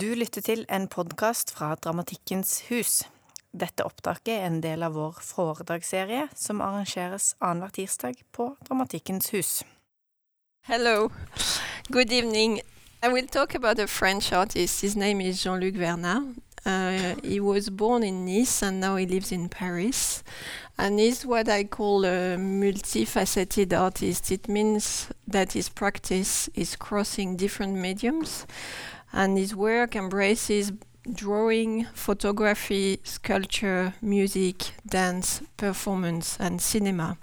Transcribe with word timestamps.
Du 0.00 0.14
lytter 0.14 0.42
til 0.42 0.64
en 0.68 0.88
podkast 0.88 1.52
fra 1.54 1.74
Dramatikkens 1.74 2.50
hus. 2.68 3.04
Dette 3.54 3.84
opptaket 3.86 4.32
er 4.34 4.48
en 4.48 4.58
del 4.60 4.82
av 4.84 4.96
vår 4.98 5.20
foredragsserie 5.24 6.26
som 6.36 6.60
arrangeres 6.60 7.30
annenhver 7.40 7.72
tirsdag 7.78 8.18
på 8.34 8.50
Dramatikkens 8.66 9.30
hus. 9.32 9.52
Hello, 10.68 11.08
good 11.88 12.12
evening. 12.12 12.60
I 13.02 13.08
will 13.08 13.28
talk 13.28 13.54
about 13.54 13.78
a 13.78 13.86
French 13.86 14.32
artist. 14.32 14.82
His 14.82 14.96
name 14.96 15.22
is 15.22 15.44
Jean-Luc 15.44 15.78
Vernat. 15.78 16.34
Uh, 16.66 17.14
he 17.22 17.40
was 17.40 17.70
born 17.70 18.02
in 18.02 18.26
Nice 18.26 18.66
and 18.66 18.80
now 18.80 18.96
he 18.96 19.06
lives 19.06 19.32
in 19.32 19.48
Paris. 19.48 20.24
And 20.76 20.98
he's 20.98 21.24
what 21.24 21.48
I 21.48 21.64
call 21.64 22.04
a 22.04 22.36
multifaceted 22.36 23.72
artist. 23.72 24.32
It 24.32 24.48
means 24.48 25.08
that 25.28 25.52
his 25.52 25.70
practice 25.70 26.50
is 26.54 26.76
crossing 26.76 27.36
different 27.36 27.78
mediums 27.78 28.46
and 29.12 29.38
his 29.38 29.54
work 29.54 29.96
embraces 29.96 30.72
drawing, 31.12 31.84
photography, 31.94 33.00
sculpture, 33.04 33.94
music, 34.02 34.72
dance, 34.86 35.42
performance, 35.56 36.36
and 36.40 36.60
cinema. 36.60 37.16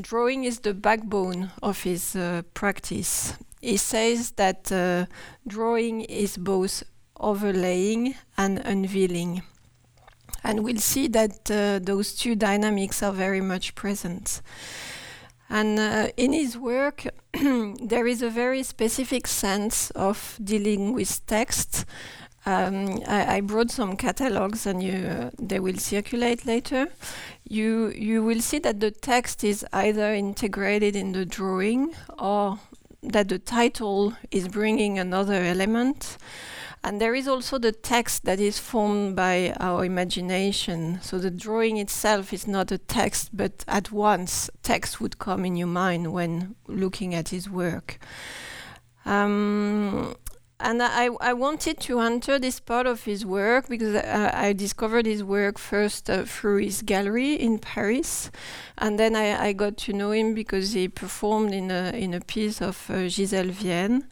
Drawing 0.00 0.44
is 0.44 0.60
the 0.60 0.74
backbone 0.74 1.50
of 1.62 1.82
his 1.82 2.14
uh, 2.14 2.42
practice. 2.54 3.34
He 3.60 3.76
says 3.76 4.32
that 4.32 4.70
uh, 4.72 5.06
drawing 5.46 6.02
is 6.02 6.36
both 6.36 6.84
overlaying 7.18 8.14
and 8.38 8.58
unveiling. 8.60 9.42
And 10.42 10.64
we'll 10.64 10.78
see 10.78 11.08
that 11.08 11.50
uh, 11.50 11.80
those 11.82 12.14
two 12.14 12.34
dynamics 12.34 13.02
are 13.02 13.12
very 13.12 13.42
much 13.42 13.74
present. 13.74 14.40
And 15.50 15.80
uh, 15.80 16.08
in 16.16 16.32
his 16.32 16.56
work, 16.56 17.06
there 17.32 18.06
is 18.06 18.22
a 18.22 18.30
very 18.30 18.62
specific 18.62 19.26
sense 19.26 19.90
of 19.90 20.38
dealing 20.42 20.94
with 20.94 21.26
text. 21.26 21.84
Um, 22.46 23.02
I, 23.06 23.36
I, 23.36 23.40
brought 23.42 23.70
some 23.70 23.96
catalogs, 23.96 24.64
and 24.64 24.82
you, 24.82 24.94
uh, 24.94 25.30
they 25.38 25.58
will 25.58 25.76
circulate 25.76 26.46
later. 26.46 26.88
You 27.44 27.88
you 27.88 28.24
will 28.24 28.40
see 28.40 28.60
that 28.60 28.80
the 28.80 28.90
text 28.90 29.44
is 29.44 29.66
either 29.74 30.14
integrated 30.14 30.96
in 30.96 31.12
the 31.12 31.26
drawing, 31.26 31.94
or 32.18 32.58
that 33.02 33.28
the 33.28 33.38
title 33.38 34.14
is 34.30 34.48
bringing 34.48 34.98
another 34.98 35.42
element. 35.42 36.16
And 36.82 37.00
there 37.00 37.14
is 37.14 37.28
also 37.28 37.58
the 37.58 37.72
text 37.72 38.24
that 38.24 38.40
is 38.40 38.58
formed 38.58 39.14
by 39.14 39.54
our 39.60 39.84
imagination. 39.84 40.98
So 41.02 41.18
the 41.18 41.30
drawing 41.30 41.76
itself 41.76 42.32
is 42.32 42.46
not 42.46 42.72
a 42.72 42.78
text, 42.78 43.36
but 43.36 43.64
at 43.68 43.92
once 43.92 44.48
text 44.62 45.00
would 45.00 45.18
come 45.18 45.44
in 45.44 45.56
your 45.56 45.68
mind 45.68 46.12
when 46.12 46.54
looking 46.66 47.14
at 47.14 47.28
his 47.28 47.50
work. 47.50 47.98
Um, 49.04 50.16
and 50.60 50.82
I, 50.82 51.08
I 51.20 51.32
wanted 51.32 51.80
to 51.80 52.00
enter 52.00 52.38
this 52.38 52.60
part 52.60 52.86
of 52.86 53.04
his 53.04 53.24
work 53.24 53.68
because 53.68 53.94
uh, 53.94 54.30
I 54.34 54.52
discovered 54.52 55.06
his 55.06 55.24
work 55.24 55.58
first 55.58 56.10
uh, 56.10 56.24
through 56.24 56.58
his 56.58 56.82
gallery 56.82 57.34
in 57.34 57.58
Paris, 57.58 58.30
and 58.76 58.98
then 58.98 59.16
I, 59.16 59.48
I 59.48 59.52
got 59.54 59.78
to 59.78 59.92
know 59.92 60.10
him 60.10 60.34
because 60.34 60.72
he 60.72 60.88
performed 60.88 61.54
in 61.54 61.70
a 61.70 61.92
in 61.94 62.12
a 62.12 62.20
piece 62.20 62.60
of 62.60 62.90
uh, 62.90 63.08
Gisèle 63.08 63.52
Vienne. 63.52 64.06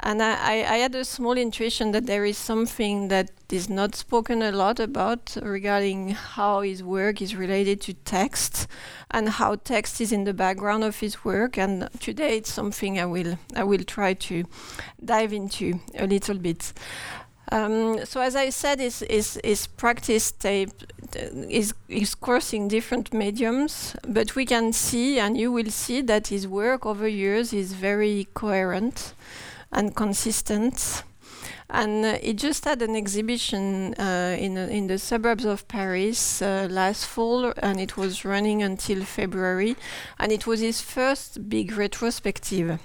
And 0.00 0.22
I, 0.22 0.58
I, 0.58 0.76
had 0.78 0.94
a 0.94 1.04
small 1.04 1.36
intuition 1.36 1.90
that 1.90 2.06
there 2.06 2.24
is 2.24 2.38
something 2.38 3.08
that 3.08 3.30
is 3.50 3.68
not 3.68 3.96
spoken 3.96 4.42
a 4.42 4.52
lot 4.52 4.78
about 4.78 5.36
regarding 5.42 6.10
how 6.10 6.60
his 6.60 6.84
work 6.84 7.20
is 7.20 7.34
related 7.34 7.80
to 7.82 7.94
text 7.94 8.68
and 9.10 9.28
how 9.28 9.56
text 9.56 10.00
is 10.00 10.12
in 10.12 10.22
the 10.22 10.32
background 10.32 10.84
of 10.84 11.00
his 11.00 11.24
work. 11.24 11.58
And 11.58 11.88
today 11.98 12.36
it's 12.36 12.52
something 12.52 13.00
I 13.00 13.06
will 13.06 13.38
I 13.56 13.64
will 13.64 13.82
try 13.82 14.14
to 14.14 14.44
dive 15.04 15.32
into 15.32 15.80
a 15.96 16.06
little 16.06 16.38
bit. 16.38 16.72
Um, 17.50 18.04
so 18.04 18.20
as 18.20 18.36
I 18.36 18.50
said, 18.50 18.78
his, 18.78 19.04
his, 19.08 19.40
his 19.42 19.66
practice 19.66 20.30
tape 20.32 20.70
is, 21.14 21.72
is 21.88 22.14
crossing 22.14 22.68
different 22.68 23.12
mediums, 23.14 23.96
but 24.06 24.36
we 24.36 24.44
can 24.44 24.72
see, 24.74 25.18
and 25.18 25.36
you 25.36 25.50
will 25.50 25.70
see, 25.70 26.02
that 26.02 26.26
his 26.26 26.46
work 26.46 26.84
over 26.84 27.08
years 27.08 27.54
is 27.54 27.72
very 27.72 28.28
coherent 28.34 29.14
and 29.72 29.94
consistent. 29.94 31.04
And 31.70 32.04
uh, 32.04 32.18
it 32.22 32.36
just 32.36 32.64
had 32.64 32.80
an 32.80 32.96
exhibition 32.96 33.94
uh, 33.94 34.36
in 34.38 34.56
uh, 34.56 34.68
in 34.70 34.86
the 34.86 34.98
suburbs 34.98 35.44
of 35.44 35.68
Paris 35.68 36.40
uh, 36.40 36.66
last 36.70 37.04
fall, 37.06 37.52
and 37.58 37.78
it 37.78 37.96
was 37.96 38.24
running 38.24 38.62
until 38.62 39.04
February. 39.04 39.76
And 40.18 40.32
it 40.32 40.46
was 40.46 40.60
his 40.60 40.80
first 40.80 41.48
big 41.50 41.76
retrospective. 41.76 42.78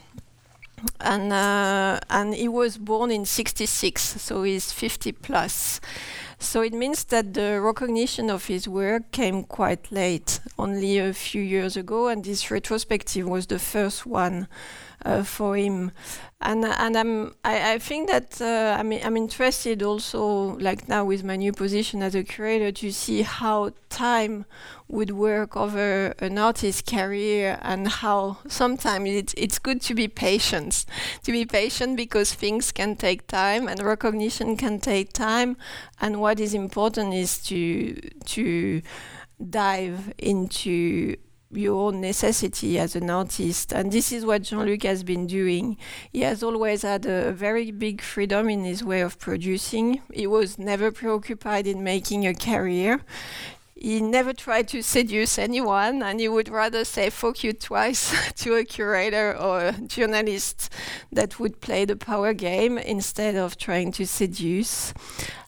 And 0.99 1.31
uh, 1.31 2.01
and 2.09 2.33
he 2.33 2.49
was 2.49 2.77
born 2.77 3.09
in 3.09 3.25
'66, 3.25 4.21
so 4.21 4.43
he's 4.43 4.73
50 4.73 5.13
plus. 5.13 5.79
So 6.39 6.61
it 6.61 6.73
means 6.73 7.05
that 7.05 7.33
the 7.33 7.61
recognition 7.61 8.29
of 8.29 8.47
his 8.47 8.67
work 8.67 9.11
came 9.11 9.45
quite 9.45 9.93
late, 9.93 10.41
only 10.59 10.97
a 10.97 11.13
few 11.13 11.41
years 11.41 11.77
ago, 11.77 12.09
and 12.09 12.25
this 12.25 12.51
retrospective 12.51 13.25
was 13.25 13.47
the 13.47 13.59
first 13.59 14.05
one 14.05 14.49
for 15.23 15.55
him. 15.55 15.91
And 16.41 16.65
and 16.65 16.97
I'm 16.97 17.35
I, 17.43 17.73
I 17.73 17.79
think 17.79 18.09
that 18.09 18.41
uh, 18.41 18.75
I'm 18.77 18.91
I'm 18.91 19.15
interested 19.15 19.81
also 19.81 20.57
like 20.57 20.89
now 20.89 21.05
with 21.05 21.23
my 21.23 21.35
new 21.37 21.53
position 21.53 22.03
as 22.03 22.15
a 22.15 22.23
curator 22.23 22.71
to 22.71 22.91
see 22.91 23.21
how 23.21 23.71
time 23.89 24.45
would 24.89 25.11
work 25.11 25.55
over 25.55 26.13
an 26.19 26.37
artist's 26.37 26.81
career 26.81 27.57
and 27.61 27.87
how 27.87 28.37
sometimes 28.47 29.09
it's 29.09 29.33
it's 29.37 29.59
good 29.59 29.81
to 29.81 29.95
be 29.95 30.07
patient 30.07 30.85
to 31.23 31.31
be 31.31 31.45
patient 31.45 31.95
because 31.95 32.33
things 32.33 32.71
can 32.71 32.95
take 32.95 33.25
time 33.27 33.67
and 33.67 33.81
recognition 33.81 34.57
can 34.57 34.79
take 34.79 35.13
time 35.13 35.55
and 36.01 36.19
what 36.19 36.39
is 36.39 36.53
important 36.53 37.13
is 37.13 37.39
to 37.39 37.93
to 38.25 38.81
dive 39.49 40.13
into 40.17 41.15
your 41.57 41.91
necessity 41.91 42.79
as 42.79 42.95
an 42.95 43.09
artist. 43.09 43.71
And 43.71 43.91
this 43.91 44.11
is 44.11 44.25
what 44.25 44.43
Jean 44.43 44.65
Luc 44.65 44.83
has 44.83 45.03
been 45.03 45.27
doing. 45.27 45.77
He 46.11 46.21
has 46.21 46.43
always 46.43 46.81
had 46.81 47.05
a 47.05 47.31
very 47.31 47.71
big 47.71 48.01
freedom 48.01 48.49
in 48.49 48.63
his 48.63 48.83
way 48.83 49.01
of 49.01 49.19
producing. 49.19 50.01
He 50.13 50.27
was 50.27 50.57
never 50.57 50.91
preoccupied 50.91 51.67
in 51.67 51.83
making 51.83 52.25
a 52.25 52.33
career. 52.33 53.01
He 53.83 53.99
never 53.99 54.31
tried 54.31 54.69
to 54.69 54.81
seduce 54.81 55.37
anyone, 55.37 56.01
and 56.03 56.17
he 56.17 56.29
would 56.29 56.47
rather 56.47 56.85
say 56.85 57.09
fuck 57.09 57.43
you 57.43 57.51
twice 57.51 58.15
to 58.35 58.55
a 58.55 58.63
curator 58.63 59.37
or 59.37 59.59
a 59.59 59.73
journalist 59.73 60.69
that 61.11 61.37
would 61.37 61.59
play 61.59 61.83
the 61.83 61.97
power 61.97 62.31
game 62.33 62.77
instead 62.77 63.35
of 63.35 63.57
trying 63.57 63.91
to 63.91 64.07
seduce. 64.07 64.93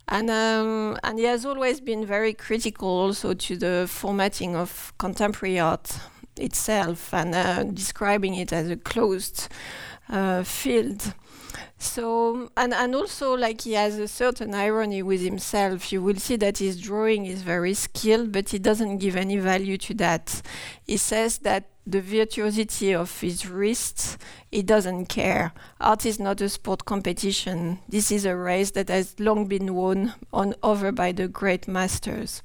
And 0.10 0.30
um, 0.30 0.98
and 1.02 1.18
he 1.18 1.24
has 1.24 1.46
always 1.46 1.80
been 1.80 2.06
very 2.06 2.34
critical 2.34 2.90
also 2.90 3.34
to 3.34 3.56
the 3.56 3.86
formatting 3.88 4.54
of 4.58 4.92
contemporary 4.98 5.58
art 5.58 5.98
itself 6.36 7.14
and 7.14 7.34
uh, 7.34 7.64
describing 7.64 8.36
it 8.36 8.52
as 8.52 8.70
a 8.70 8.76
closed 8.76 9.48
uh, 10.10 10.44
field. 10.44 11.14
So 11.78 12.50
and 12.56 12.74
and 12.74 12.96
also 12.96 13.36
like 13.36 13.62
he 13.62 13.74
has 13.74 14.00
a 14.00 14.08
certain 14.08 14.56
irony 14.56 15.04
with 15.04 15.22
himself. 15.22 15.92
You 15.92 16.02
will 16.02 16.16
see 16.16 16.38
that 16.38 16.60
his 16.60 16.80
drawing 16.80 17.26
is 17.26 17.42
very 17.42 17.74
skilled, 17.74 18.32
but 18.32 18.50
he 18.50 18.60
doesn't 18.60 19.00
give 19.00 19.16
any 19.16 19.38
value 19.38 19.78
to 19.80 19.94
that. 19.96 20.42
He 20.88 20.98
says 20.98 21.40
that 21.40 21.70
the 21.88 22.02
virtuosity 22.02 22.96
of 22.96 23.20
his 23.22 23.48
wrists, 23.48 24.18
he 24.52 24.64
doesn't 24.64 25.06
care. 25.06 25.54
Art 25.80 26.06
is 26.06 26.20
not 26.20 26.42
a 26.42 26.50
sport 26.50 26.86
competition. 26.86 27.80
This 27.88 28.12
is 28.12 28.26
a 28.26 28.36
race 28.36 28.72
that 28.72 28.90
has 28.90 29.20
long 29.20 29.46
been 29.46 29.76
won 29.76 30.14
on 30.34 30.56
over 30.64 30.92
by 30.92 31.12
the 31.12 31.28
great 31.28 31.68
masters. 31.68 32.42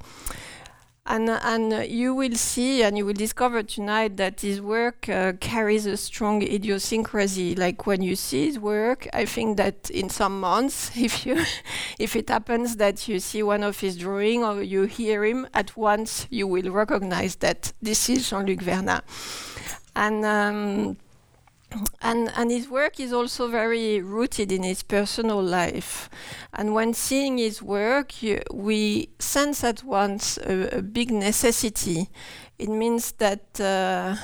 And, 1.11 1.29
and 1.29 1.91
you 1.91 2.15
will 2.15 2.37
see 2.37 2.85
and 2.85 2.97
you 2.97 3.05
will 3.05 3.15
discover 3.15 3.65
tonight 3.65 4.17
that 4.19 4.43
his 4.43 4.61
work 4.61 5.09
uh, 5.09 5.33
carries 5.41 5.85
a 5.85 5.97
strong 5.97 6.41
idiosyncrasy. 6.41 7.57
Like 7.57 7.85
when 7.85 8.01
you 8.01 8.15
see 8.15 8.47
his 8.47 8.61
work, 8.61 9.09
I 9.13 9.25
think 9.25 9.57
that 9.57 9.91
in 9.91 10.09
some 10.09 10.39
months, 10.39 10.93
if 10.97 11.27
you, 11.27 11.45
if 11.99 12.15
it 12.15 12.29
happens 12.29 12.77
that 12.77 13.09
you 13.09 13.19
see 13.19 13.43
one 13.43 13.65
of 13.65 13.81
his 13.81 13.97
drawing 13.97 14.45
or 14.45 14.63
you 14.63 14.85
hear 14.85 15.25
him, 15.25 15.49
at 15.53 15.77
once 15.77 16.29
you 16.31 16.47
will 16.47 16.71
recognize 16.71 17.35
that 17.37 17.73
this 17.83 18.09
is 18.09 18.31
Jean-Luc 18.31 18.61
Verna. 18.61 19.03
And 19.97 20.25
um, 20.25 20.97
and 22.03 22.31
and 22.37 22.51
his 22.51 22.69
work 22.69 22.99
is 23.01 23.13
also 23.13 23.49
very 23.49 24.01
rooted 24.01 24.53
in 24.53 24.63
his 24.63 24.83
personal 24.83 25.43
life. 25.43 26.11
And 26.53 26.75
when 26.75 26.95
seeing 26.95 27.39
his 27.39 27.63
work 27.63 28.23
you, 28.23 28.43
we 28.53 29.11
sense 29.19 29.65
at 29.65 29.85
once 29.85 30.39
a, 30.39 30.79
a, 30.79 30.83
big 30.83 31.11
necessity. 31.11 32.09
It 32.59 32.69
means 32.69 33.13
that 33.13 33.61
uh, 33.61 34.17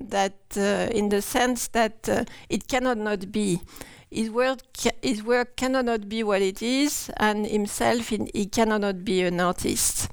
that 0.00 0.34
uh, 0.56 0.88
in 0.92 1.08
the 1.10 1.22
sense 1.22 1.68
that 1.68 2.08
uh, 2.08 2.24
it 2.48 2.68
cannot 2.68 2.98
not 2.98 3.30
be. 3.30 3.60
His 4.10 4.30
work 4.30 4.60
his 5.02 5.22
work 5.24 5.56
cannot 5.56 5.86
not 5.86 6.08
be 6.08 6.22
what 6.22 6.40
it 6.40 6.62
is 6.62 7.10
and 7.16 7.46
himself 7.46 8.08
he 8.10 8.46
cannot 8.46 8.80
not 8.80 9.04
be 9.04 9.22
an 9.22 9.40
artist 9.40 10.08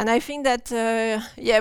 and 0.00 0.08
I 0.08 0.18
think 0.18 0.44
that 0.44 0.72
uh, 0.72 1.20
yeah, 1.36 1.60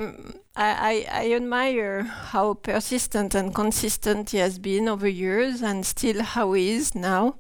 I, 0.55 1.05
I, 1.11 1.23
I 1.23 1.33
admire 1.33 2.03
how 2.03 2.53
persistent 2.53 3.35
and 3.35 3.53
consistent 3.53 4.29
he 4.29 4.37
has 4.37 4.57
been 4.57 4.87
over 4.87 5.09
years, 5.09 5.61
and 5.61 5.85
still 5.85 6.23
how 6.23 6.53
he 6.53 6.71
is 6.71 6.95
now. 6.95 7.35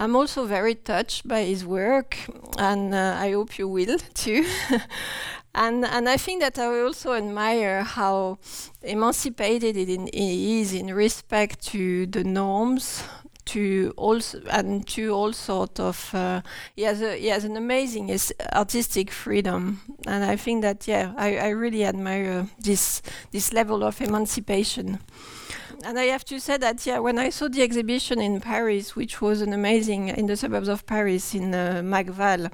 I'm 0.00 0.16
also 0.16 0.46
very 0.46 0.74
touched 0.74 1.28
by 1.28 1.44
his 1.44 1.64
work, 1.64 2.16
and 2.58 2.92
uh, 2.92 3.14
I 3.20 3.30
hope 3.30 3.56
you 3.56 3.68
will 3.68 3.98
too. 4.14 4.44
and 5.54 5.84
and 5.84 6.08
I 6.08 6.16
think 6.16 6.40
that 6.40 6.58
I 6.58 6.80
also 6.80 7.12
admire 7.12 7.84
how 7.84 8.38
emancipated 8.82 9.76
he 9.76 10.60
is 10.60 10.72
in 10.72 10.92
respect 10.92 11.64
to 11.66 12.06
the 12.06 12.24
norms 12.24 13.04
to 13.52 13.92
also 13.96 14.40
and 14.50 14.86
to 14.86 15.10
all 15.10 15.32
sort 15.32 15.80
of 15.80 16.14
uh, 16.14 16.40
he 16.76 16.82
has 16.82 17.02
a 17.02 17.16
he 17.16 17.28
has 17.28 17.44
an 17.44 17.56
amazing 17.56 18.10
artistic 18.52 19.10
freedom. 19.10 19.80
And 20.06 20.24
I 20.24 20.36
think 20.36 20.62
that 20.62 20.86
yeah 20.86 21.12
I, 21.16 21.36
I 21.36 21.48
really 21.48 21.84
admire 21.84 22.46
this 22.58 23.02
this 23.30 23.52
level 23.52 23.82
of 23.82 24.00
emancipation 24.00 24.98
and 25.84 25.98
I 25.98 26.04
have 26.04 26.24
to 26.26 26.38
say 26.40 26.56
that 26.58 26.84
yeah 26.86 26.98
when 26.98 27.18
I 27.18 27.30
saw 27.30 27.48
the 27.48 27.62
exhibition 27.62 28.20
in 28.20 28.40
Paris 28.40 28.96
which 28.96 29.20
was 29.20 29.40
an 29.40 29.52
amazing 29.52 30.08
in 30.08 30.26
the 30.26 30.36
suburbs 30.36 30.68
of 30.68 30.86
Paris 30.86 31.34
in 31.34 31.54
uh, 31.54 31.82
MAC 31.84 32.06
VAL 32.06 32.48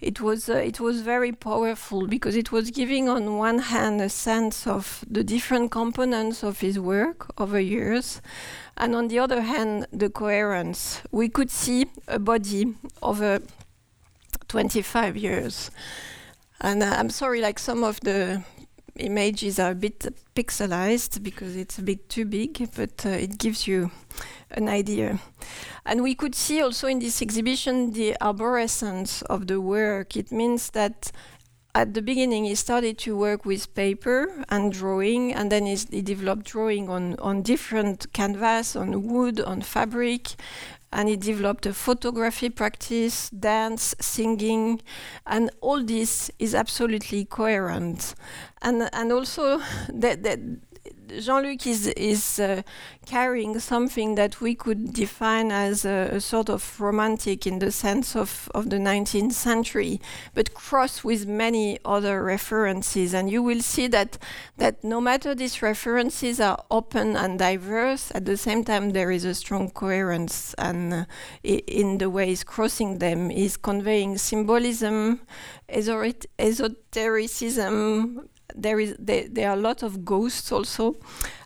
it 0.00 0.20
was 0.20 0.48
uh, 0.48 0.54
it 0.54 0.80
was 0.80 1.00
very 1.00 1.32
powerful 1.32 2.06
because 2.06 2.36
it 2.36 2.52
was 2.52 2.70
giving 2.70 3.08
on 3.08 3.36
one 3.36 3.58
hand 3.58 4.00
a 4.00 4.08
sense 4.08 4.66
of 4.66 5.04
the 5.10 5.24
different 5.24 5.70
components 5.70 6.42
of 6.42 6.60
his 6.60 6.78
work 6.78 7.30
over 7.38 7.60
years 7.60 8.20
and 8.80 8.96
on 8.96 9.08
the 9.08 9.18
other 9.18 9.42
hand, 9.42 9.86
the 9.92 10.08
coherence. 10.08 11.02
We 11.10 11.28
could 11.28 11.50
see 11.50 11.86
a 12.08 12.18
body 12.18 12.74
over 13.02 13.40
25 14.48 15.18
years. 15.18 15.70
And 16.62 16.82
uh, 16.82 16.94
I'm 16.98 17.10
sorry, 17.10 17.42
like 17.42 17.58
some 17.58 17.84
of 17.84 18.00
the 18.00 18.42
images 18.96 19.58
are 19.58 19.72
a 19.72 19.74
bit 19.74 20.06
pixelized 20.34 21.22
because 21.22 21.56
it's 21.56 21.78
a 21.78 21.82
bit 21.82 22.08
too 22.08 22.24
big, 22.24 22.70
but 22.76 23.04
uh, 23.06 23.10
it 23.10 23.38
gives 23.38 23.66
you 23.66 23.90
an 24.50 24.68
idea. 24.68 25.18
And 25.84 26.02
we 26.02 26.14
could 26.14 26.34
see 26.34 26.60
also 26.60 26.86
in 26.86 26.98
this 26.98 27.22
exhibition 27.22 27.92
the 27.92 28.16
arborescence 28.20 29.22
of 29.24 29.46
the 29.46 29.60
work. 29.60 30.16
It 30.16 30.32
means 30.32 30.70
that 30.70 31.12
at 31.74 31.94
the 31.94 32.02
beginning 32.02 32.44
he 32.44 32.54
started 32.54 32.98
to 32.98 33.16
work 33.16 33.44
with 33.44 33.72
paper 33.74 34.44
and 34.48 34.72
drawing 34.72 35.32
and 35.32 35.52
then 35.52 35.66
he 35.66 36.02
developed 36.02 36.46
drawing 36.46 36.88
on, 36.88 37.16
on 37.20 37.42
different 37.42 38.12
canvas 38.12 38.74
on 38.74 39.06
wood 39.06 39.40
on 39.40 39.62
fabric 39.62 40.34
and 40.92 41.08
he 41.08 41.16
developed 41.16 41.66
a 41.66 41.72
photography 41.72 42.50
practice 42.50 43.30
dance 43.30 43.94
singing 44.00 44.80
and 45.26 45.50
all 45.60 45.82
this 45.82 46.30
is 46.38 46.54
absolutely 46.54 47.24
coherent. 47.24 48.14
And 48.62 48.88
and 48.92 49.12
also 49.12 49.58
that, 49.88 50.22
that 50.22 50.40
Jean-Luc 51.18 51.66
is 51.66 51.88
is 51.88 52.38
uh, 52.38 52.62
carrying 53.06 53.58
something 53.58 54.14
that 54.14 54.40
we 54.40 54.54
could 54.54 54.92
define 54.92 55.50
as 55.50 55.84
a, 55.84 56.10
a, 56.12 56.20
sort 56.20 56.48
of 56.48 56.80
romantic 56.80 57.44
in 57.46 57.58
the 57.58 57.72
sense 57.72 58.14
of, 58.14 58.48
of 58.54 58.70
the 58.70 58.76
19th 58.76 59.32
century, 59.32 60.00
but 60.34 60.54
cross 60.54 61.02
with 61.02 61.26
many 61.26 61.78
other 61.84 62.22
references. 62.22 63.12
And 63.14 63.28
you 63.30 63.42
will 63.42 63.60
see 63.60 63.88
that 63.88 64.18
that 64.58 64.84
no 64.84 65.00
matter 65.00 65.34
these 65.34 65.62
references 65.62 66.40
are 66.40 66.62
open 66.70 67.16
and 67.16 67.38
diverse, 67.38 68.12
at 68.14 68.26
the 68.26 68.36
same 68.36 68.64
time 68.64 68.90
there 68.90 69.10
is 69.10 69.24
a 69.24 69.34
strong 69.34 69.70
coherence 69.70 70.54
and 70.54 70.94
uh, 70.94 71.04
in 71.42 71.98
the 71.98 72.10
ways 72.10 72.44
crossing 72.44 72.98
them 72.98 73.30
is 73.30 73.56
conveying 73.56 74.18
symbolism, 74.18 75.20
esotericism, 75.68 78.28
there 78.54 78.80
is 78.80 78.96
there, 78.98 79.26
there 79.28 79.50
are 79.50 79.56
a 79.56 79.60
lot 79.60 79.82
of 79.82 80.04
ghosts 80.04 80.52
also 80.52 80.96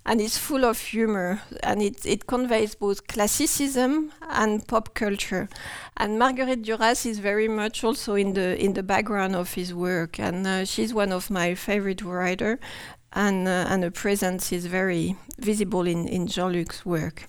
and 0.06 0.20
it's 0.20 0.36
full 0.36 0.64
of 0.64 0.78
humor 0.78 1.40
and 1.62 1.80
it, 1.82 2.04
it 2.04 2.26
conveys 2.26 2.74
both 2.74 3.06
classicism 3.06 4.12
and 4.28 4.66
pop 4.66 4.94
culture. 4.94 5.48
And 5.96 6.18
marguerite 6.18 6.62
duras 6.62 7.06
is 7.06 7.18
very 7.18 7.48
much 7.48 7.84
also 7.84 8.14
in 8.14 8.34
the 8.34 8.62
in 8.62 8.74
the 8.74 8.82
background 8.82 9.34
of 9.34 9.54
his 9.54 9.72
work 9.72 10.18
and 10.18 10.46
uh, 10.46 10.64
she's 10.64 10.92
one 10.92 11.12
of 11.12 11.30
my 11.30 11.54
favorite 11.54 12.02
writer 12.02 12.58
and 13.12 13.48
uh, 13.48 13.66
and 13.68 13.82
her 13.82 13.90
presence 13.90 14.52
is 14.52 14.66
very 14.66 15.16
visible 15.38 15.86
in 15.86 16.06
in 16.06 16.26
jean-luc's 16.26 16.84
work. 16.84 17.26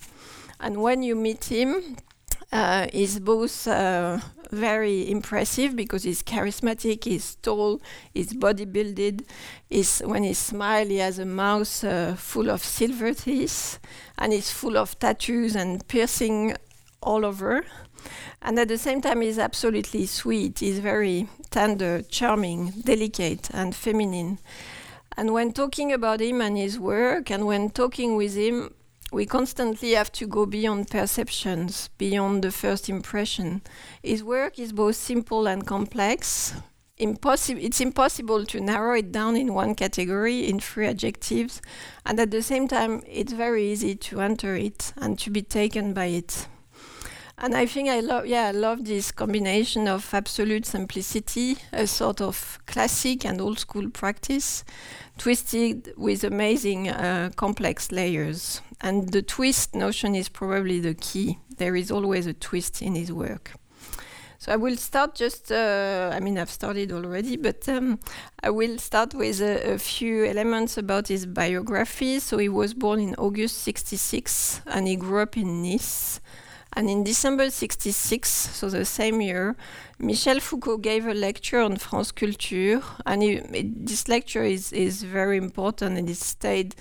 And 0.60 0.82
when 0.82 1.02
you 1.02 1.14
meet 1.14 1.44
him 1.44 1.96
uh, 2.52 2.86
is 2.92 3.18
both 3.18 3.66
uh, 3.66 4.18
very 4.50 5.10
impressive 5.10 5.74
because 5.74 6.04
he's 6.04 6.22
charismatic, 6.22 7.04
he's 7.04 7.34
tall, 7.36 7.80
he's 8.14 8.32
bodybuilded. 8.32 9.24
He's, 9.68 10.00
when 10.00 10.22
he 10.22 10.34
smiles, 10.34 10.88
he 10.88 10.98
has 10.98 11.18
a 11.18 11.24
mouth 11.24 11.84
uh, 11.84 12.14
full 12.14 12.50
of 12.50 12.62
silver 12.62 13.12
teeth, 13.14 13.78
and 14.18 14.32
he's 14.32 14.50
full 14.50 14.76
of 14.76 14.98
tattoos 14.98 15.56
and 15.56 15.86
piercing 15.88 16.56
all 17.02 17.24
over. 17.24 17.64
And 18.42 18.58
at 18.58 18.68
the 18.68 18.78
same 18.78 19.00
time, 19.00 19.20
he's 19.20 19.38
absolutely 19.38 20.06
sweet. 20.06 20.60
He's 20.60 20.78
very 20.78 21.28
tender, 21.50 22.02
charming, 22.02 22.70
delicate, 22.84 23.50
and 23.52 23.74
feminine. 23.74 24.38
And 25.16 25.32
when 25.32 25.52
talking 25.52 25.92
about 25.92 26.20
him 26.20 26.40
and 26.40 26.56
his 26.56 26.78
work, 26.78 27.30
and 27.30 27.46
when 27.46 27.70
talking 27.70 28.16
with 28.16 28.36
him, 28.36 28.74
we 29.12 29.26
constantly 29.26 29.92
have 29.92 30.10
to 30.12 30.26
go 30.26 30.46
beyond 30.46 30.90
perceptions, 30.90 31.90
beyond 31.96 32.42
the 32.42 32.50
first 32.50 32.88
impression. 32.88 33.62
His 34.02 34.24
work 34.24 34.58
is 34.58 34.72
both 34.72 34.96
simple 34.96 35.46
and 35.46 35.66
complex. 35.66 36.54
Impossi- 36.98 37.62
it's 37.62 37.80
impossible 37.80 38.46
to 38.46 38.60
narrow 38.60 38.96
it 38.96 39.12
down 39.12 39.36
in 39.36 39.54
one 39.54 39.74
category, 39.74 40.48
in 40.48 40.58
three 40.60 40.86
adjectives, 40.86 41.60
and 42.06 42.18
at 42.18 42.30
the 42.30 42.42
same 42.42 42.66
time, 42.66 43.02
it's 43.06 43.32
very 43.32 43.70
easy 43.70 43.94
to 43.94 44.20
enter 44.20 44.56
it 44.56 44.92
and 44.96 45.18
to 45.18 45.30
be 45.30 45.42
taken 45.42 45.92
by 45.92 46.06
it. 46.06 46.48
And 47.38 47.54
I 47.54 47.66
think 47.66 47.90
I 47.90 48.00
love, 48.00 48.26
yeah, 48.26 48.46
I 48.46 48.52
love 48.52 48.86
this 48.86 49.12
combination 49.12 49.88
of 49.88 50.14
absolute 50.14 50.64
simplicity, 50.64 51.58
a 51.70 51.86
sort 51.86 52.22
of 52.22 52.58
classic 52.66 53.26
and 53.26 53.42
old 53.42 53.58
school 53.58 53.90
practice, 53.90 54.64
twisted 55.18 55.92
with 55.98 56.24
amazing 56.24 56.88
uh, 56.88 57.30
complex 57.36 57.92
layers. 57.92 58.62
And 58.80 59.10
the 59.10 59.20
twist 59.20 59.74
notion 59.74 60.14
is 60.14 60.30
probably 60.30 60.80
the 60.80 60.94
key. 60.94 61.38
There 61.58 61.76
is 61.76 61.90
always 61.90 62.26
a 62.26 62.32
twist 62.32 62.80
in 62.80 62.94
his 62.94 63.12
work. 63.12 63.52
So 64.38 64.52
I 64.52 64.56
will 64.56 64.76
start 64.76 65.14
just, 65.14 65.52
uh, 65.52 66.10
I 66.14 66.20
mean, 66.20 66.38
I've 66.38 66.50
started 66.50 66.90
already, 66.90 67.36
but 67.36 67.68
um, 67.68 67.98
I 68.42 68.48
will 68.48 68.78
start 68.78 69.12
with 69.12 69.42
a, 69.42 69.74
a, 69.74 69.78
few 69.78 70.24
elements 70.24 70.78
about 70.78 71.08
his 71.08 71.26
biography. 71.26 72.18
So 72.20 72.38
he 72.38 72.48
was 72.48 72.72
born 72.72 73.00
in 73.00 73.14
August 73.16 73.58
66 73.58 74.62
and 74.66 74.88
he 74.88 74.96
grew 74.96 75.20
up 75.20 75.36
in 75.36 75.62
Nice. 75.62 76.20
And 76.76 76.90
in 76.90 77.04
December 77.04 77.48
66, 77.48 78.28
so 78.28 78.68
the 78.68 78.84
same 78.84 79.22
year, 79.22 79.56
Michel 79.98 80.40
Foucault 80.40 80.76
gave 80.78 81.06
a 81.06 81.14
lecture 81.14 81.60
on 81.60 81.76
France 81.76 82.12
Culture. 82.12 82.82
And 83.06 83.22
he, 83.22 83.36
it, 83.36 83.86
this 83.86 84.08
lecture 84.08 84.44
is, 84.44 84.74
is 84.74 85.02
very 85.02 85.38
important 85.38 85.96
and 85.96 86.10
it 86.10 86.18
stayed 86.18 86.74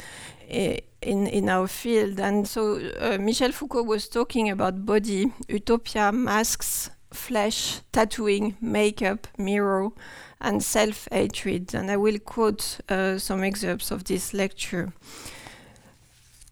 uh, 0.51 0.75
in, 1.01 1.27
in 1.27 1.47
our 1.47 1.67
field. 1.67 2.19
And 2.19 2.45
so 2.45 2.81
uh, 2.99 3.17
Michel 3.21 3.53
Foucault 3.53 3.83
was 3.83 4.09
talking 4.09 4.49
about 4.49 4.85
body, 4.85 5.31
utopia, 5.47 6.11
masks, 6.11 6.89
flesh, 7.13 7.79
tattooing, 7.93 8.57
makeup, 8.59 9.29
mirror, 9.37 9.91
and 10.41 10.61
self 10.61 11.07
hatred. 11.09 11.73
And 11.73 11.89
I 11.89 11.95
will 11.95 12.19
quote 12.19 12.79
uh, 12.89 13.17
some 13.17 13.45
excerpts 13.45 13.91
of 13.91 14.03
this 14.03 14.33
lecture. 14.33 14.91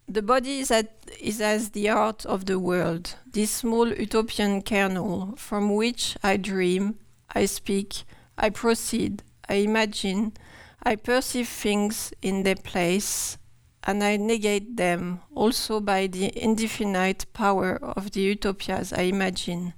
The 0.06 0.22
body 0.22 0.58
is, 0.58 0.70
at, 0.70 0.92
is 1.18 1.40
as 1.40 1.70
the 1.70 1.88
art 1.88 2.26
of 2.26 2.44
the 2.44 2.58
world, 2.58 3.14
this 3.26 3.50
small 3.50 3.88
utopian 3.88 4.60
kernel 4.60 5.34
from 5.36 5.74
which 5.74 6.16
I 6.22 6.36
dream, 6.36 6.98
I 7.34 7.46
speak, 7.46 8.04
I 8.36 8.50
proceed, 8.50 9.22
I 9.48 9.54
imagine, 9.54 10.34
I 10.82 10.96
perceive 10.96 11.48
things 11.48 12.12
in 12.20 12.42
their 12.42 12.54
place, 12.54 13.38
and 13.82 14.04
I 14.04 14.18
negate 14.18 14.76
them 14.76 15.20
also 15.34 15.80
by 15.80 16.06
the 16.06 16.30
indefinite 16.40 17.24
power 17.32 17.76
of 17.76 18.10
the 18.12 18.20
utopias 18.20 18.92
I 18.92 19.02
imagine. 19.02 19.72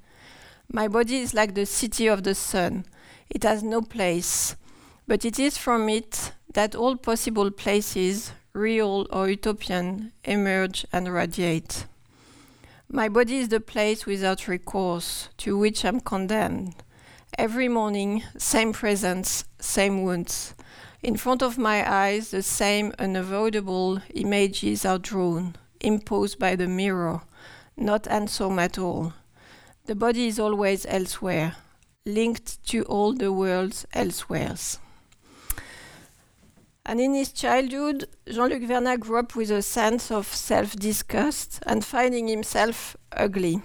My 0.73 0.88
body 0.88 1.18
is 1.18 1.35
like 1.35 1.54
the 1.54 1.66
city 1.66 2.09
of 2.09 2.25
the 2.25 2.35
sun, 2.35 2.85
it 3.30 3.45
has 3.45 3.62
no 3.62 3.80
place, 3.80 4.56
but 5.06 5.25
it 5.25 5.38
is 5.38 5.56
from 5.56 5.88
it 5.88 6.33
that 6.52 6.75
all 6.75 6.97
possible 6.97 7.52
places 7.52 8.33
real 8.56 9.06
or 9.10 9.28
utopian, 9.28 10.12
emerge 10.25 10.86
and 10.92 11.12
radiate. 11.12 11.86
My 12.88 13.08
body 13.08 13.38
is 13.38 13.48
the 13.48 13.60
place 13.60 14.06
without 14.06 14.48
recourse 14.48 15.28
to 15.38 15.58
which 15.58 15.84
I'm 15.84 16.00
condemned. 16.00 16.75
Every 17.36 17.68
morning, 17.68 18.22
same 18.38 18.72
presence, 18.72 19.44
same 19.60 20.02
wounds. 20.02 20.54
In 21.02 21.16
front 21.16 21.42
of 21.42 21.58
my 21.58 21.88
eyes, 21.88 22.30
the 22.30 22.42
same 22.42 22.94
unavoidable 22.98 24.00
images 24.14 24.86
are 24.86 24.98
drawn, 24.98 25.56
imposed 25.80 26.38
by 26.38 26.56
the 26.56 26.66
mirror, 26.66 27.20
not 27.76 28.06
handsome 28.06 28.58
at 28.58 28.78
all. 28.78 29.12
The 29.84 29.94
body 29.94 30.28
is 30.28 30.38
always 30.38 30.86
elsewhere, 30.88 31.56
linked 32.06 32.66
to 32.68 32.84
all 32.84 33.12
the 33.12 33.32
world's 33.32 33.86
elsewheres. 33.92 34.78
And 36.88 37.00
in 37.00 37.14
his 37.14 37.33
childhood, 37.33 38.07
Jean 38.28 38.49
Luc 38.49 38.62
Verna 38.62 38.97
grew 38.97 39.19
up 39.19 39.35
with 39.35 39.50
a 39.50 39.61
sense 39.61 40.12
of 40.12 40.33
self 40.33 40.76
disgust 40.76 41.59
and 41.66 41.85
finding 41.85 42.28
himself 42.28 42.97
ugly. 43.11 43.61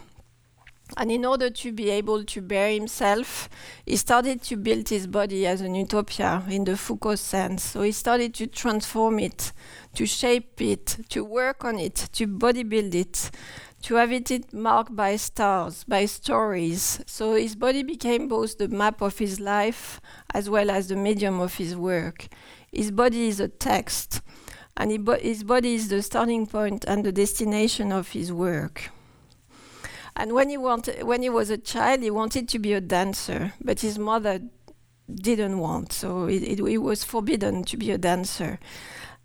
And 0.97 1.11
in 1.11 1.23
order 1.23 1.51
to 1.51 1.71
be 1.71 1.91
able 1.91 2.23
to 2.25 2.41
bear 2.41 2.71
himself, 2.73 3.47
he 3.85 3.95
started 3.95 4.41
to 4.41 4.57
build 4.57 4.89
his 4.89 5.05
body 5.05 5.45
as 5.45 5.61
an 5.61 5.75
utopia 5.75 6.43
in 6.49 6.63
the 6.63 6.75
Foucault 6.75 7.17
sense. 7.17 7.63
So 7.63 7.83
he 7.83 7.91
started 7.91 8.33
to 8.35 8.47
transform 8.47 9.19
it, 9.19 9.53
to 9.93 10.07
shape 10.07 10.59
it, 10.59 10.97
to 11.09 11.23
work 11.23 11.63
on 11.63 11.77
it, 11.77 12.09
to 12.13 12.25
body 12.25 12.63
build 12.63 12.95
it, 12.95 13.29
to 13.83 13.95
have 13.95 14.11
it 14.11 14.51
marked 14.51 14.95
by 14.95 15.15
stars, 15.15 15.83
by 15.83 16.05
stories. 16.05 16.99
So 17.05 17.35
his 17.35 17.55
body 17.55 17.83
became 17.83 18.27
both 18.27 18.57
the 18.57 18.67
map 18.67 19.01
of 19.01 19.17
his 19.19 19.39
life 19.39 20.01
as 20.33 20.49
well 20.49 20.69
as 20.71 20.87
the 20.87 20.95
medium 20.95 21.39
of 21.39 21.55
his 21.55 21.75
work. 21.75 22.27
His 22.71 22.91
body 22.91 23.27
is 23.27 23.39
a 23.39 23.47
text, 23.47 24.21
and 24.77 24.91
his 24.91 25.43
body 25.43 25.75
is 25.75 25.89
the 25.89 26.01
starting 26.01 26.47
point 26.47 26.85
and 26.85 27.03
the 27.03 27.11
destination 27.11 27.91
of 27.91 28.09
his 28.09 28.31
work. 28.31 28.91
And 30.15 30.33
when 30.33 30.49
he 30.49 30.57
when 30.57 31.21
he 31.21 31.29
was 31.29 31.49
a 31.49 31.57
child, 31.57 32.01
he 32.01 32.11
wanted 32.11 32.47
to 32.49 32.59
be 32.59 32.73
a 32.73 32.81
dancer, 32.81 33.53
but 33.61 33.79
his 33.79 33.97
mother 33.97 34.41
didn't 35.13 35.57
want, 35.59 35.91
so 35.91 36.25
it, 36.25 36.43
it, 36.43 36.59
it 36.59 36.77
was 36.77 37.03
forbidden 37.03 37.63
to 37.65 37.77
be 37.77 37.91
a 37.91 37.97
dancer. 37.97 38.59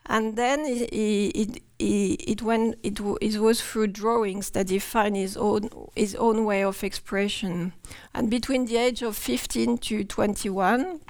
And 0.08 0.36
then 0.36 0.64
he, 0.64 0.86
he, 0.92 1.62
he, 1.78 2.14
it 2.14 2.40
went, 2.40 2.76
it, 2.82 3.00
it 3.20 3.38
was 3.38 3.60
through 3.60 3.88
drawings 3.88 4.50
that 4.50 4.70
he 4.70 4.78
found 4.78 5.16
his 5.16 5.36
own 5.36 5.68
his 5.96 6.14
own 6.14 6.44
way 6.44 6.62
of 6.62 6.84
expression. 6.84 7.72
And 8.14 8.30
between 8.30 8.66
the 8.66 8.76
age 8.76 9.02
of 9.02 9.16
15 9.16 9.78
to 9.78 10.04
21, 10.04 11.00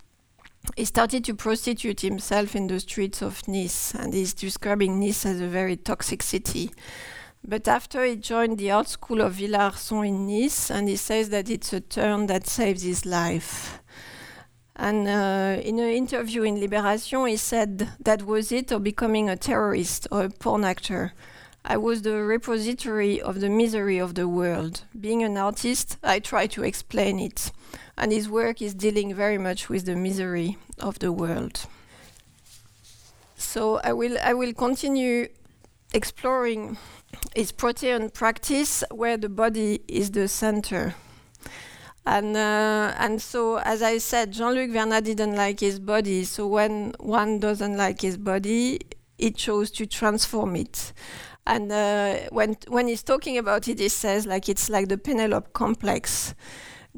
he 0.76 0.85
started 0.85 1.25
to 1.25 1.35
prostitute 1.35 2.00
himself 2.00 2.56
in 2.56 2.66
the 2.66 2.80
streets 2.80 3.23
of 3.23 3.46
Nice, 3.46 3.94
and 3.94 4.12
he's 4.12 4.35
describing 4.35 4.99
Nice 5.00 5.26
as 5.26 5.40
a 5.40 5.46
very 5.46 5.76
toxic 5.76 6.23
city. 6.23 6.70
But 7.46 7.68
after 7.68 8.04
he 8.04 8.16
joined 8.16 8.58
the 8.58 8.73
art 8.73 8.88
school 8.88 9.20
of 9.20 9.35
Villa 9.35 9.58
Arson 9.58 10.04
in 10.04 10.26
Nice, 10.26 10.70
and 10.70 10.88
he 10.88 10.96
says 10.96 11.30
that 11.30 11.49
it's 11.49 11.73
a 11.73 11.80
turn 11.80 12.26
that 12.26 12.46
saves 12.46 12.82
his 12.82 13.06
life. 13.06 13.80
And 14.75 15.08
uh, 15.08 15.61
in 15.62 15.78
an 15.78 15.88
interview 15.88 16.42
in 16.42 16.56
Libération, 16.56 17.28
he 17.28 17.37
said, 17.37 17.88
That 18.00 18.25
was 18.25 18.52
it, 18.52 18.73
or 18.73 18.78
becoming 18.78 19.30
a 19.30 19.37
terrorist 19.37 20.06
or 20.11 20.25
a 20.25 20.30
porn 20.30 20.64
actor. 20.64 21.12
I 21.64 21.78
was 21.78 22.02
the 22.02 22.23
repository 22.23 23.20
of 23.20 23.40
the 23.40 23.49
misery 23.49 23.99
of 23.99 24.14
the 24.14 24.28
world. 24.28 24.85
Being 24.99 25.25
an 25.25 25.37
artist, 25.37 25.99
I 26.02 26.20
try 26.20 26.46
to 26.49 26.62
explain 26.62 27.18
it. 27.18 27.50
And 27.96 28.12
his 28.12 28.28
work 28.28 28.60
is 28.60 28.74
dealing 28.74 29.14
very 29.14 29.38
much 29.38 29.68
with 29.68 29.86
the 29.86 29.96
misery 29.96 30.58
of 30.78 30.98
the 30.98 31.12
world. 31.12 31.66
So 33.36 33.80
I 33.82 33.92
will, 33.92 34.18
I 34.22 34.34
will 34.34 34.52
continue 34.52 35.28
exploring 35.94 36.76
his 37.34 37.52
protean 37.52 38.10
practice 38.10 38.84
where 38.90 39.16
the 39.16 39.28
body 39.28 39.80
is 39.88 40.10
the 40.10 40.28
center. 40.28 40.94
And 42.06 42.36
uh, 42.36 42.94
and 42.98 43.20
so, 43.20 43.58
as 43.58 43.82
I 43.82 43.98
said, 43.98 44.32
Jean-Luc 44.32 44.70
Verna 44.70 45.00
didn't 45.00 45.34
like 45.34 45.58
his 45.58 45.80
body. 45.80 46.22
So 46.22 46.46
when 46.46 46.94
one 47.00 47.40
doesn't 47.40 47.76
like 47.76 48.00
his 48.00 48.16
body, 48.16 48.78
he 49.18 49.32
chose 49.32 49.72
to 49.72 49.86
transform 49.86 50.54
it. 50.54 50.92
And 51.48 51.72
uh, 51.72 52.18
when 52.30 52.56
when 52.68 52.86
he's 52.86 53.02
talking 53.02 53.38
about 53.38 53.66
it, 53.66 53.80
he 53.80 53.88
says 53.88 54.24
like 54.24 54.48
it's 54.48 54.70
like 54.70 54.86
the 54.88 54.98
Penelope 54.98 55.48
complex, 55.52 56.34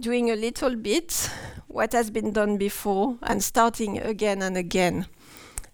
doing 0.01 0.31
a 0.31 0.37
little 0.37 0.77
bit 0.77 1.31
what 1.67 1.93
has 1.93 2.11
been 2.11 2.33
done 2.33 2.57
before 2.57 3.19
and 3.23 3.43
starting 3.43 3.99
again 3.99 4.43
and 4.43 4.57
again. 4.57 5.07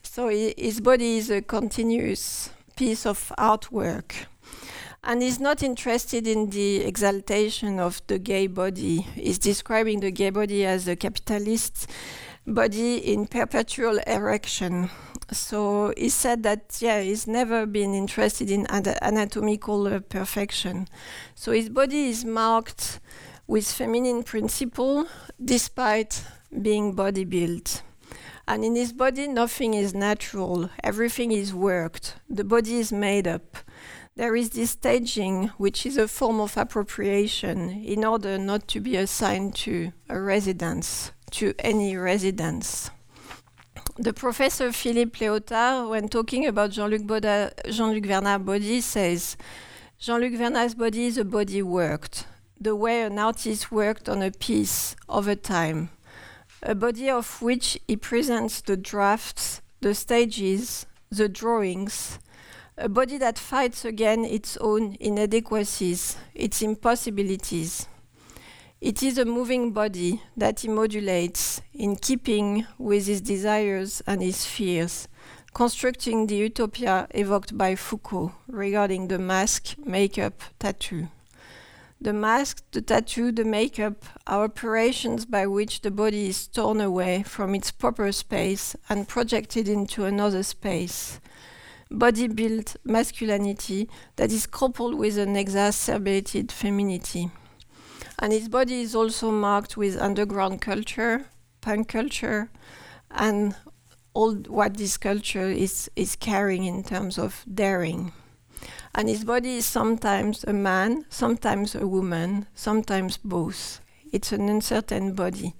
So 0.03 0.29
his 0.29 0.81
body 0.81 1.19
is 1.19 1.31
a 1.31 1.43
continuous 1.43 2.51
piece 2.77 3.07
of 3.07 3.33
artwork 3.39 4.27
and 5.05 5.23
he's 5.23 5.39
not 5.39 5.63
interested 5.63 6.27
in 6.27 6.51
the 6.51 6.77
exaltation 6.79 7.79
of 7.79 8.01
the 8.07 8.19
gay 8.19 8.47
body. 8.47 9.03
He's 9.15 9.39
describing 9.39 10.01
the 10.01 10.11
gay 10.11 10.31
body 10.31 10.65
as 10.65 10.89
a 10.89 10.97
capitalist 10.97 11.91
body 12.47 12.97
in 12.97 13.27
perpetual 13.27 13.99
erection. 14.07 14.91
So 15.31 15.93
he 15.97 16.09
said 16.09 16.43
that, 16.43 16.79
yeah, 16.81 17.01
he's 17.01 17.27
never 17.27 17.67
been 17.67 17.95
interested 17.95 18.51
in 18.51 18.67
anatomical 18.71 19.87
uh, 19.87 20.01
perfection. 20.01 20.89
So 21.35 21.53
his 21.53 21.69
body 21.69 22.09
is 22.09 22.25
marked 22.25 23.01
with 23.47 23.71
feminine 23.71 24.23
principle 24.23 25.07
despite 25.43 26.25
being 26.63 26.95
body 26.95 27.25
built. 27.25 27.83
And 28.47 28.65
in 28.65 28.77
his 28.77 28.93
body, 28.93 29.27
nothing 29.27 29.73
is 29.75 29.95
natural, 29.95 30.69
everything 30.83 31.33
is 31.33 31.55
worked, 31.55 32.17
the 32.29 32.45
body 32.45 32.77
is 32.77 32.93
made 32.93 33.27
up 33.27 33.57
there 34.17 34.37
is 34.37 34.51
this 34.51 34.71
staging, 34.71 35.49
which 35.59 35.85
is 35.85 35.97
a 35.97 36.07
form 36.07 36.41
of 36.41 36.57
appropriation 36.57 37.71
in 37.71 38.05
order 38.05 38.39
not 38.39 38.69
to 38.69 38.81
be 38.81 38.95
assigned 38.97 39.57
to 39.57 39.93
a 40.09 40.21
residence, 40.21 41.11
to 41.33 41.53
any 41.59 41.97
residence. 41.97 42.91
The 43.97 44.13
professor 44.13 44.71
Philippe 44.71 45.19
Léotard, 45.19 45.91
when 45.91 46.09
talking 46.09 46.47
about 46.47 46.71
Jean-Luc, 46.71 47.03
Jean-Luc 47.69 48.07
Verna's 48.07 48.43
body, 48.43 48.81
says 48.81 49.37
Jean-Luc 49.99 50.35
Verna's 50.35 50.77
body 50.77 51.07
is 51.07 51.19
a 51.19 51.25
body 51.25 51.63
worked, 51.63 52.27
the 52.61 52.77
way 52.77 53.03
an 53.03 53.19
artist 53.19 53.71
worked 53.73 54.09
on 54.09 54.23
a 54.23 54.31
piece 54.31 54.97
over 55.09 55.35
time, 55.35 55.91
a 56.63 56.75
body 56.75 57.11
of 57.11 57.43
which 57.43 57.79
he 57.87 57.97
presents 57.97 58.61
the 58.61 58.77
drafts, 58.77 59.61
the 59.81 59.95
stages, 59.95 60.87
the 61.11 61.29
drawings, 61.29 62.19
a 62.77 62.89
body 62.89 63.19
that 63.19 63.39
fights 63.39 63.85
against 63.85 64.31
its 64.31 64.57
own 64.59 64.97
inadequacies, 64.99 66.17
its 66.35 66.63
impossibilities. 66.63 67.87
It 68.81 69.03
is 69.03 69.17
a 69.17 69.25
moving 69.25 69.73
body 69.73 70.21
that 70.37 70.61
he 70.61 70.69
modulates 70.69 71.63
in 71.73 71.97
keeping 71.97 72.67
with 72.79 73.07
his 73.07 73.21
desires 73.21 74.03
and 74.07 74.21
his 74.21 74.45
fears, 74.45 75.09
constructing 75.55 76.27
the 76.27 76.37
utopia 76.37 77.07
evoked 77.15 77.57
by 77.57 77.77
Foucault 77.77 78.35
regarding 78.49 79.09
the 79.09 79.19
mask, 79.19 79.77
makeup, 79.79 80.43
tattoo. 80.59 81.09
The 82.01 82.13
mask, 82.13 82.63
the 82.73 82.83
tattoo, 82.83 83.33
the 83.33 83.45
makeup 83.45 84.05
are 84.27 84.45
operations 84.45 85.25
by 85.25 85.47
which 85.47 85.81
the 85.81 85.91
body 85.91 86.29
is 86.29 86.47
torn 86.49 86.81
away 86.81 87.23
from 87.23 87.55
its 87.55 87.71
proper 87.71 88.13
space 88.13 88.77
and 88.89 89.09
projected 89.09 89.69
into 89.69 90.05
another 90.05 90.43
space 90.43 91.21
body 91.91 92.29
built 92.29 92.77
masculinity 92.85 93.89
that 94.17 94.33
is 94.33 94.47
coupled 94.47 94.95
with 94.95 95.19
an 95.19 95.37
exacerbated 95.37 96.51
femininity. 96.51 97.31
And 98.19 98.33
his 98.33 98.49
body 98.49 98.83
is 98.83 98.95
also 98.95 99.31
marked 99.31 99.77
with 99.77 100.01
underground 100.01 100.61
culture, 100.61 101.27
punk 101.61 101.89
culture, 101.89 102.51
and 103.11 103.57
all 104.13 104.35
what 104.35 104.77
this 104.77 104.97
culture 104.97 105.49
is, 105.49 105.91
is 105.97 106.17
carrying 106.17 106.65
in 106.65 106.85
terms 106.85 107.19
of 107.19 107.45
daring. 107.53 108.13
And 108.95 109.09
his 109.09 109.25
body 109.25 109.57
is 109.57 109.67
sometimes 109.67 110.45
a 110.45 110.53
man, 110.53 111.05
sometimes 111.09 111.75
a 111.75 111.87
woman, 111.87 112.47
sometimes 112.55 113.17
both. 113.17 113.81
It's 114.13 114.33
an 114.33 114.49
uncertain 114.49 115.15
body. 115.15 115.55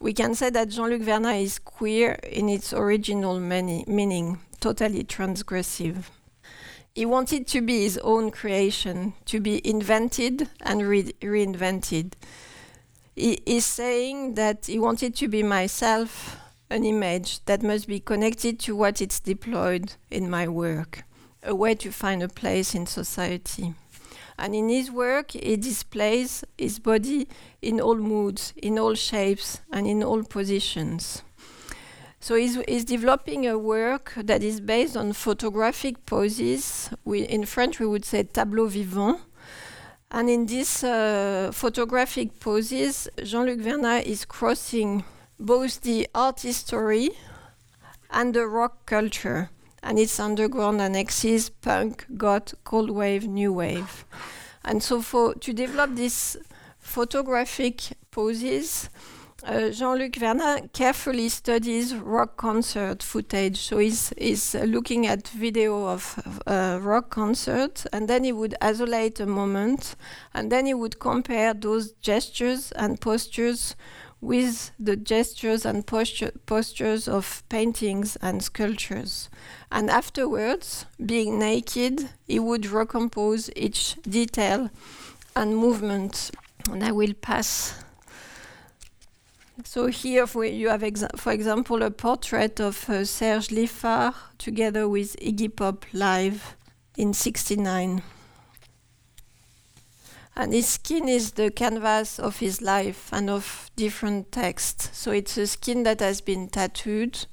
We 0.00 0.12
can 0.12 0.34
say 0.34 0.50
that 0.50 0.68
Jean 0.68 0.90
Luc 0.90 1.02
Verna 1.02 1.32
is 1.32 1.58
queer 1.58 2.12
in 2.22 2.48
its 2.48 2.72
original 2.72 3.40
many, 3.40 3.84
meaning, 3.88 4.38
totally 4.60 5.02
transgressive. 5.02 6.04
He 6.94 7.04
wanted 7.04 7.46
to 7.48 7.60
be 7.60 7.82
his 7.82 7.98
own 7.98 8.30
creation, 8.30 9.14
to 9.26 9.40
be 9.40 9.60
invented 9.68 10.48
and 10.60 10.86
re- 10.86 11.12
reinvented. 11.20 12.12
He 13.16 13.40
is 13.44 13.66
saying 13.66 14.34
that 14.34 14.66
he 14.66 14.78
wanted 14.78 15.16
to 15.16 15.28
be 15.28 15.42
myself, 15.42 16.36
an 16.70 16.84
image 16.84 17.44
that 17.46 17.62
must 17.62 17.88
be 17.88 17.98
connected 17.98 18.60
to 18.60 18.76
what 18.76 19.00
it's 19.00 19.20
deployed 19.20 19.94
in 20.10 20.30
my 20.30 20.46
work, 20.46 21.02
a 21.42 21.54
way 21.54 21.74
to 21.74 21.90
find 21.90 22.22
a 22.22 22.28
place 22.28 22.74
in 22.74 22.86
society. 22.86 23.74
And 24.38 24.54
in 24.54 24.68
his 24.68 24.90
work, 24.90 25.32
he 25.32 25.56
displays 25.56 26.44
his 26.56 26.78
body 26.78 27.28
in 27.60 27.80
all 27.80 27.96
moods, 27.96 28.52
in 28.56 28.78
all 28.78 28.94
shapes, 28.94 29.60
and 29.72 29.86
in 29.86 30.02
all 30.04 30.22
positions. 30.22 31.22
So 32.20 32.36
he's, 32.36 32.56
he's 32.68 32.84
developing 32.84 33.46
a 33.46 33.58
work 33.58 34.12
that 34.16 34.42
is 34.42 34.60
based 34.60 34.96
on 34.96 35.12
photographic 35.12 36.06
poses. 36.06 36.90
We, 37.04 37.22
in 37.22 37.46
French, 37.46 37.80
we 37.80 37.86
would 37.86 38.04
say 38.04 38.22
tableau 38.24 38.66
vivant. 38.66 39.20
And 40.10 40.30
in 40.30 40.46
these 40.46 40.84
uh, 40.84 41.50
photographic 41.52 42.40
poses, 42.40 43.08
Jean-Luc 43.22 43.58
Verna 43.58 43.96
is 43.96 44.24
crossing 44.24 45.04
both 45.38 45.82
the 45.82 46.08
art 46.14 46.40
history 46.40 47.10
and 48.10 48.34
the 48.34 48.46
rock 48.46 48.86
culture 48.86 49.50
and 49.82 49.98
its 49.98 50.18
underground 50.20 50.80
annexes 50.80 51.48
punk, 51.48 52.06
goth, 52.16 52.54
cold 52.64 52.90
wave, 52.90 53.26
new 53.26 53.52
wave. 53.52 54.04
And 54.64 54.82
so 54.82 55.00
for 55.02 55.34
to 55.34 55.52
develop 55.52 55.94
these 55.94 56.36
photographic 56.78 57.82
poses, 58.10 58.90
uh, 59.44 59.70
Jean-Luc 59.70 60.16
Verna 60.16 60.68
carefully 60.72 61.28
studies 61.28 61.94
rock 61.94 62.36
concert 62.36 63.02
footage. 63.02 63.56
So 63.56 63.78
he's, 63.78 64.12
he's 64.18 64.54
uh, 64.54 64.64
looking 64.64 65.06
at 65.06 65.28
video 65.28 65.86
of 65.86 66.40
uh, 66.46 66.80
rock 66.82 67.10
concert, 67.10 67.86
and 67.92 68.08
then 68.08 68.24
he 68.24 68.32
would 68.32 68.56
isolate 68.60 69.20
a 69.20 69.26
moment, 69.26 69.94
and 70.34 70.50
then 70.50 70.66
he 70.66 70.74
would 70.74 70.98
compare 70.98 71.54
those 71.54 71.92
gestures 71.92 72.72
and 72.72 73.00
postures 73.00 73.76
with 74.20 74.72
the 74.78 74.96
gestures 74.96 75.64
and 75.64 75.86
posture, 75.86 76.32
postures 76.46 77.06
of 77.08 77.42
paintings 77.48 78.16
and 78.16 78.42
sculptures. 78.42 79.28
And 79.70 79.90
afterwards, 79.90 80.86
being 81.04 81.38
naked, 81.38 82.10
he 82.26 82.38
would 82.38 82.66
recompose 82.66 83.50
each 83.54 83.96
detail 84.02 84.70
and 85.36 85.56
movement. 85.56 86.30
And 86.70 86.82
I 86.82 86.92
will 86.92 87.14
pass 87.14 87.74
so 89.64 89.86
here 89.86 90.24
you 90.44 90.68
have, 90.68 90.82
exa 90.82 91.18
for 91.18 91.32
example, 91.32 91.82
a 91.82 91.90
portrait 91.90 92.60
of 92.60 92.88
uh, 92.88 93.04
Serge 93.04 93.48
Lifar 93.48 94.14
together 94.38 94.88
with 94.88 95.16
Iggy 95.16 95.54
Pop 95.54 95.84
live 95.92 96.56
in 96.96 97.12
'69. 97.12 98.02
And 100.38 100.52
his 100.52 100.68
skin 100.68 101.08
is 101.08 101.32
the 101.32 101.50
canvas 101.50 102.20
of 102.20 102.38
his 102.38 102.62
life 102.62 103.08
and 103.12 103.28
of 103.28 103.72
different 103.74 104.30
texts. 104.30 104.88
So 104.92 105.10
it's 105.10 105.36
a 105.36 105.48
skin 105.48 105.82
that 105.82 105.98
has 105.98 106.20
been 106.20 106.48
tattooed 106.48 107.26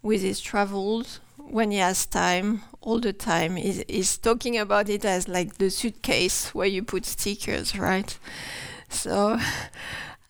with 0.00 0.22
his 0.22 0.40
travels 0.40 1.18
when 1.36 1.72
he 1.72 1.78
has 1.78 2.06
time, 2.06 2.62
all 2.80 3.00
the 3.00 3.12
time. 3.12 3.56
He's, 3.56 3.82
he's 3.88 4.16
talking 4.16 4.56
about 4.56 4.88
it 4.88 5.04
as 5.04 5.26
like 5.26 5.58
the 5.58 5.70
suitcase 5.70 6.54
where 6.54 6.68
you 6.68 6.84
put 6.84 7.04
stickers, 7.04 7.76
right? 7.76 8.16
So. 8.88 9.38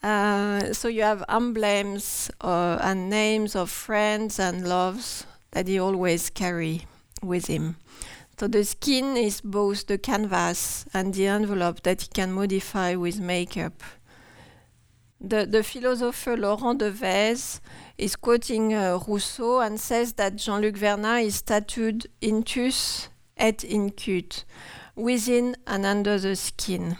Uh, 0.03 0.73
so 0.73 0.87
you 0.87 1.03
have 1.03 1.25
emblems 1.29 2.31
uh, 2.41 2.79
and 2.81 3.11
names 3.11 3.57
of 3.57 3.69
friends 3.69 4.39
and 4.39 4.69
loves 4.69 5.27
that 5.51 5.67
he 5.67 5.81
always 5.81 6.31
carry 6.31 6.83
with 7.25 7.47
him. 7.47 7.75
So 8.39 8.47
the 8.47 8.65
skin 8.65 9.17
is 9.17 9.41
both 9.41 9.87
the 9.87 9.97
canvas 9.97 10.85
and 10.93 11.15
the 11.15 11.27
envelope 11.27 11.83
that 11.85 12.03
he 12.03 12.09
can 12.09 12.33
modify 12.33 12.95
with 12.95 13.19
makeup. 13.19 13.83
The, 15.19 15.47
the 15.47 15.63
philosopher 15.63 16.37
Laurent 16.37 16.79
Devèze 16.79 17.61
is 17.97 18.15
quoting 18.17 18.75
uh, 18.75 18.99
Rousseau 19.09 19.61
and 19.61 19.81
says 19.81 20.13
that 20.15 20.37
Jean-Luc 20.37 20.77
Verna 20.77 21.15
is 21.15 21.41
tattooed 21.41 22.07
intus 22.21 23.09
et 23.39 23.65
in 23.65 23.91
cute, 23.91 24.45
within 24.95 25.57
and 25.67 25.87
under 25.87 26.19
the 26.19 26.37
skin. 26.37 26.99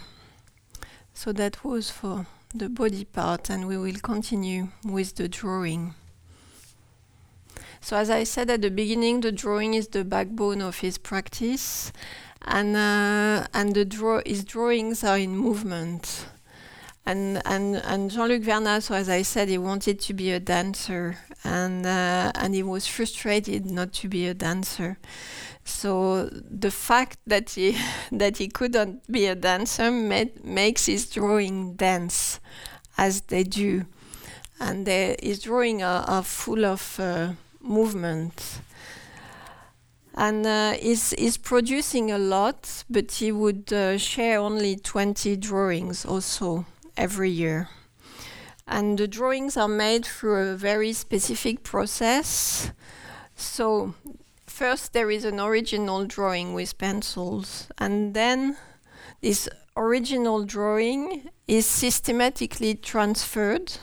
So 1.13 1.31
that 1.33 1.63
was 1.63 1.91
for 1.91 2.25
the 2.53 2.69
body 2.69 3.05
part 3.05 3.49
and 3.49 3.67
we 3.67 3.77
will 3.77 3.99
continue 4.01 4.69
with 4.83 5.15
the 5.15 5.27
drawing. 5.27 5.93
So 7.87 7.95
as 7.95 8.09
I 8.09 8.25
said 8.25 8.49
at 8.49 8.61
the 8.61 8.69
beginning, 8.69 9.21
the 9.21 9.31
drawing 9.31 9.73
is 9.73 9.87
the 9.87 10.03
backbone 10.03 10.61
of 10.61 10.79
his 10.79 10.97
practice 10.97 11.93
and 12.41 12.75
uh, 12.75 13.47
and 13.53 13.73
the 13.73 13.85
draw 13.85 14.19
his 14.25 14.43
drawings 14.43 15.05
are 15.05 15.17
in 15.17 15.37
movement. 15.37 16.25
And 17.05 17.41
and 17.45 17.77
and 17.77 18.11
Jean-Luc 18.11 18.41
Verna, 18.41 18.81
so 18.81 18.93
as 18.93 19.07
I 19.07 19.21
said, 19.21 19.47
he 19.47 19.57
wanted 19.57 20.01
to 20.01 20.13
be 20.13 20.33
a 20.33 20.39
dancer 20.41 21.17
and 21.45 21.85
uh, 21.85 22.33
and 22.35 22.53
he 22.53 22.61
was 22.61 22.87
frustrated 22.87 23.65
not 23.65 23.93
to 24.01 24.09
be 24.09 24.27
a 24.27 24.33
dancer. 24.33 24.97
So 25.63 26.25
the 26.25 26.71
fact 26.71 27.19
that 27.25 27.51
he 27.51 27.77
that 28.11 28.35
he 28.35 28.49
couldn't 28.49 29.09
be 29.09 29.27
a 29.27 29.35
dancer 29.35 29.89
makes 29.91 30.87
his 30.87 31.09
drawing 31.09 31.75
dance, 31.75 32.41
as 32.97 33.21
they 33.21 33.43
do, 33.43 33.85
and 34.59 34.85
his 34.87 35.43
drawing 35.43 35.83
are, 35.83 36.03
are 36.03 36.23
full 36.23 36.65
of 36.65 36.99
uh, 36.99 37.29
movement. 37.67 38.61
And 40.13 40.45
uh, 40.47 40.71
he's, 40.73 41.11
he's 41.11 41.37
producing 41.37 42.11
a 42.11 42.17
lot, 42.17 42.83
but 42.89 43.11
he 43.11 43.31
would 43.31 43.71
uh, 43.71 43.97
share 43.97 44.39
only 44.39 44.75
20 44.75 45.35
drawings 45.37 46.05
or 46.05 46.21
so 46.21 46.65
every 46.95 47.29
year. 47.29 47.69
And 48.67 48.97
the 48.97 49.07
drawings 49.07 49.55
are 49.55 49.67
made 49.67 50.05
through 50.05 50.49
a 50.49 50.55
very 50.55 50.91
specific 50.93 51.63
process. 51.63 52.71
So 53.35 53.93
first 54.47 54.93
there 54.93 55.11
is 55.11 55.23
an 55.23 55.39
original 55.39 56.05
drawing 56.05 56.55
with 56.55 56.77
pencils, 56.79 57.67
and 57.77 58.15
then 58.15 58.57
this 59.21 59.47
original 59.77 60.43
drawing 60.43 61.29
is 61.47 61.67
systematically 61.67 62.73
transferred 62.73 63.73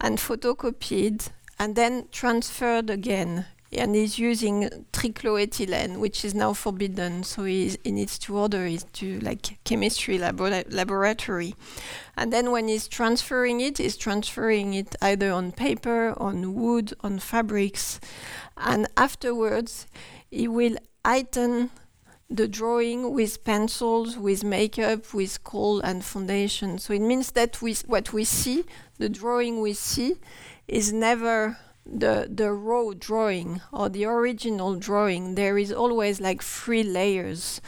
and 0.00 0.18
photocopied 0.18 1.28
and 1.58 1.76
then 1.76 2.08
transferred 2.10 2.90
again 2.90 3.46
and 3.72 3.94
he's 3.94 4.18
using 4.18 4.70
trichloroethylene, 4.92 5.98
which 5.98 6.24
is 6.24 6.34
now 6.34 6.52
forbidden. 6.52 7.22
So 7.24 7.44
he 7.44 7.76
needs 7.84 8.18
to 8.20 8.36
order 8.36 8.64
it 8.66 8.84
to 8.94 9.18
like 9.20 9.58
chemistry 9.64 10.18
labo- 10.18 10.72
laboratory. 10.72 11.54
And 12.16 12.32
then 12.32 12.50
when 12.52 12.68
he's 12.68 12.88
transferring 12.88 13.60
it, 13.60 13.78
he's 13.78 13.96
transferring 13.96 14.74
it 14.74 14.94
either 15.02 15.32
on 15.32 15.52
paper, 15.52 16.14
on 16.16 16.54
wood, 16.54 16.94
on 17.00 17.18
fabrics. 17.18 18.00
And 18.56 18.86
afterwards, 18.96 19.86
he 20.30 20.48
will 20.48 20.76
heighten 21.04 21.70
the 22.28 22.48
drawing 22.48 23.12
with 23.12 23.44
pencils, 23.44 24.16
with 24.16 24.42
makeup, 24.42 25.12
with 25.14 25.44
coal 25.44 25.80
and 25.80 26.04
foundation. 26.04 26.78
So 26.78 26.92
it 26.92 27.00
means 27.00 27.32
that 27.32 27.62
with 27.62 27.86
what 27.88 28.12
we 28.12 28.24
see, 28.24 28.64
the 28.98 29.08
drawing 29.08 29.60
we 29.60 29.74
see, 29.74 30.16
is 30.68 30.92
never 30.92 31.58
the 31.84 32.28
the 32.28 32.52
raw 32.52 32.92
drawing 32.98 33.60
or 33.72 33.88
the 33.88 34.04
original 34.04 34.76
drawing. 34.76 35.34
There 35.34 35.58
is 35.58 35.72
always 35.72 36.20
like 36.20 36.42
three 36.42 36.82
layers. 36.82 37.60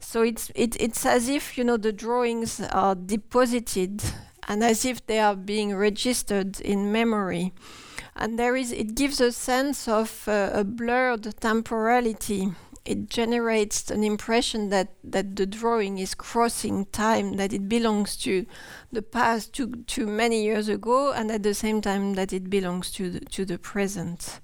So 0.00 0.22
it's 0.22 0.50
it, 0.54 0.76
it's 0.80 1.06
as 1.06 1.28
if 1.28 1.56
you 1.56 1.64
know 1.64 1.76
the 1.76 1.92
drawings 1.92 2.60
are 2.60 2.94
deposited 2.94 4.02
and 4.48 4.64
as 4.64 4.84
if 4.84 5.04
they 5.06 5.20
are 5.20 5.36
being 5.36 5.76
registered 5.76 6.60
in 6.60 6.90
memory 6.90 7.52
and 8.16 8.38
there 8.38 8.56
is 8.56 8.72
it 8.72 8.94
gives 8.94 9.20
a 9.20 9.32
sense 9.32 9.88
of 9.88 10.28
uh, 10.28 10.50
a 10.52 10.64
blurred 10.64 11.34
temporality 11.40 12.52
it 12.90 13.08
generates 13.08 13.90
an 13.90 14.02
impression 14.02 14.70
that 14.70 14.88
that 15.04 15.36
the 15.36 15.46
drawing 15.46 15.98
is 15.98 16.14
crossing 16.14 16.86
time 16.86 17.36
that 17.36 17.52
it 17.52 17.68
belongs 17.68 18.16
to 18.16 18.46
the 18.92 19.02
past 19.02 19.52
to 19.52 19.68
to 19.86 20.06
many 20.06 20.42
years 20.42 20.68
ago 20.68 21.12
and 21.12 21.30
at 21.30 21.42
the 21.42 21.54
same 21.54 21.80
time 21.80 22.14
that 22.14 22.32
it 22.32 22.50
belongs 22.50 22.90
to 22.90 23.10
the, 23.10 23.20
to 23.20 23.44
the 23.44 23.58
present. 23.58 24.40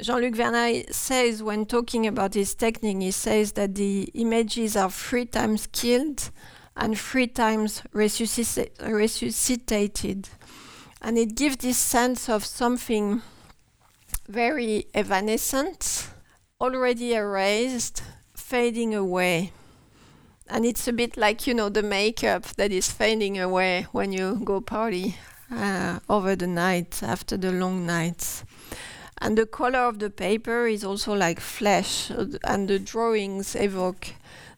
Jean-Luc 0.00 0.36
Verna 0.36 0.84
says 0.92 1.42
when 1.42 1.66
talking 1.66 2.06
about 2.06 2.34
his 2.34 2.54
technique 2.54 3.02
he 3.02 3.10
says 3.10 3.52
that 3.52 3.74
the 3.74 4.08
images 4.14 4.76
are 4.76 4.90
three 4.90 5.26
times 5.26 5.66
killed 5.72 6.30
and 6.76 6.96
three 6.96 7.26
times 7.26 7.82
resuscitated. 7.92 10.28
And 11.02 11.18
it 11.18 11.34
gives 11.34 11.56
this 11.56 11.78
sense 11.78 12.28
of 12.28 12.44
something 12.44 13.22
very 14.28 14.86
evanescent, 14.94 16.10
already 16.60 17.14
erased, 17.14 18.02
fading 18.34 18.92
away. 18.92 19.52
And 20.48 20.64
it's 20.64 20.88
a 20.88 20.92
bit 20.92 21.16
like, 21.16 21.46
you 21.46 21.54
know, 21.54 21.68
the 21.68 21.82
makeup 21.82 22.44
that 22.56 22.72
is 22.72 22.90
fading 22.90 23.38
away 23.38 23.86
when 23.92 24.12
you 24.12 24.40
go 24.42 24.60
party 24.60 25.16
uh, 25.52 26.00
over 26.08 26.34
the 26.34 26.46
night, 26.48 27.00
after 27.02 27.36
the 27.36 27.52
long 27.52 27.86
nights. 27.86 28.44
And 29.20 29.38
the 29.38 29.46
color 29.46 29.80
of 29.80 29.98
the 29.98 30.10
paper 30.10 30.66
is 30.66 30.84
also 30.84 31.14
like 31.14 31.38
flesh, 31.38 32.10
and 32.10 32.68
the 32.68 32.78
drawings 32.78 33.54
evoke, 33.54 34.14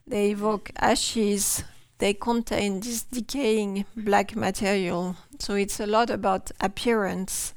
they 0.07 0.31
evoke 0.31 0.71
ashes, 0.77 1.63
they 1.99 2.13
contain 2.15 2.79
this 2.79 3.03
decaying 3.03 3.85
black 3.95 4.35
material. 4.35 5.15
So 5.39 5.53
it's 5.53 5.79
a 5.79 5.85
lot 5.85 6.09
about 6.09 6.51
appearance 6.59 7.53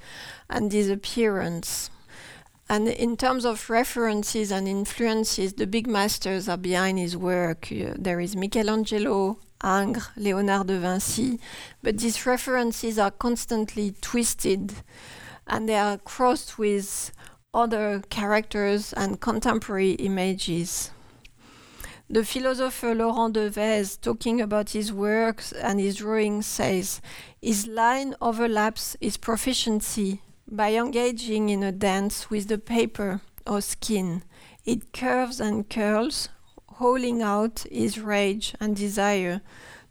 and 0.51 0.71
disappearance. 0.71 1.89
And 2.69 2.89
in 2.89 3.17
terms 3.17 3.45
of 3.45 3.69
references 3.69 4.51
and 4.51 4.67
influences, 4.67 5.55
the 5.55 5.67
big 5.67 5.87
masters 5.87 6.49
are 6.49 6.57
behind 6.57 6.99
his 6.99 7.17
work. 7.17 7.69
Uh, 7.71 7.93
there 7.97 8.21
is 8.21 8.35
Michelangelo, 8.35 9.39
Ingres, 9.63 10.09
Leonardo 10.17 10.75
da 10.75 10.81
Vinci, 10.81 11.39
but 11.83 11.99
these 11.99 12.25
references 12.27 12.99
are 12.99 13.11
constantly 13.11 13.95
twisted 14.01 14.73
and 15.47 15.69
they 15.69 15.77
are 15.77 15.99
crossed 15.99 16.59
with 16.59 17.13
other 17.53 18.03
characters 18.09 18.93
and 18.95 19.21
contemporary 19.21 19.93
images. 19.93 20.91
The 22.09 22.25
philosopher 22.25 22.95
Laurent 22.95 23.35
Devèze, 23.35 24.01
talking 24.01 24.41
about 24.41 24.71
his 24.71 24.93
works 24.93 25.53
and 25.53 25.81
his 25.81 25.97
drawings, 25.97 26.47
says 26.47 27.01
his 27.41 27.67
line 27.67 28.15
overlaps 28.21 28.97
his 29.01 29.17
proficiency 29.17 30.21
by 30.49 30.75
engaging 30.75 31.49
in 31.49 31.63
a 31.63 31.73
dance 31.73 32.31
with 32.31 32.49
the 32.49 32.59
paper 32.59 33.21
or 33.47 33.61
skin. 33.61 34.23
It 34.65 34.93
curves 34.93 35.41
and 35.41 35.69
curls, 35.69 36.29
holding 36.67 37.23
out 37.23 37.65
his 37.71 37.99
rage 37.99 38.55
and 38.61 38.77
desire 38.77 39.41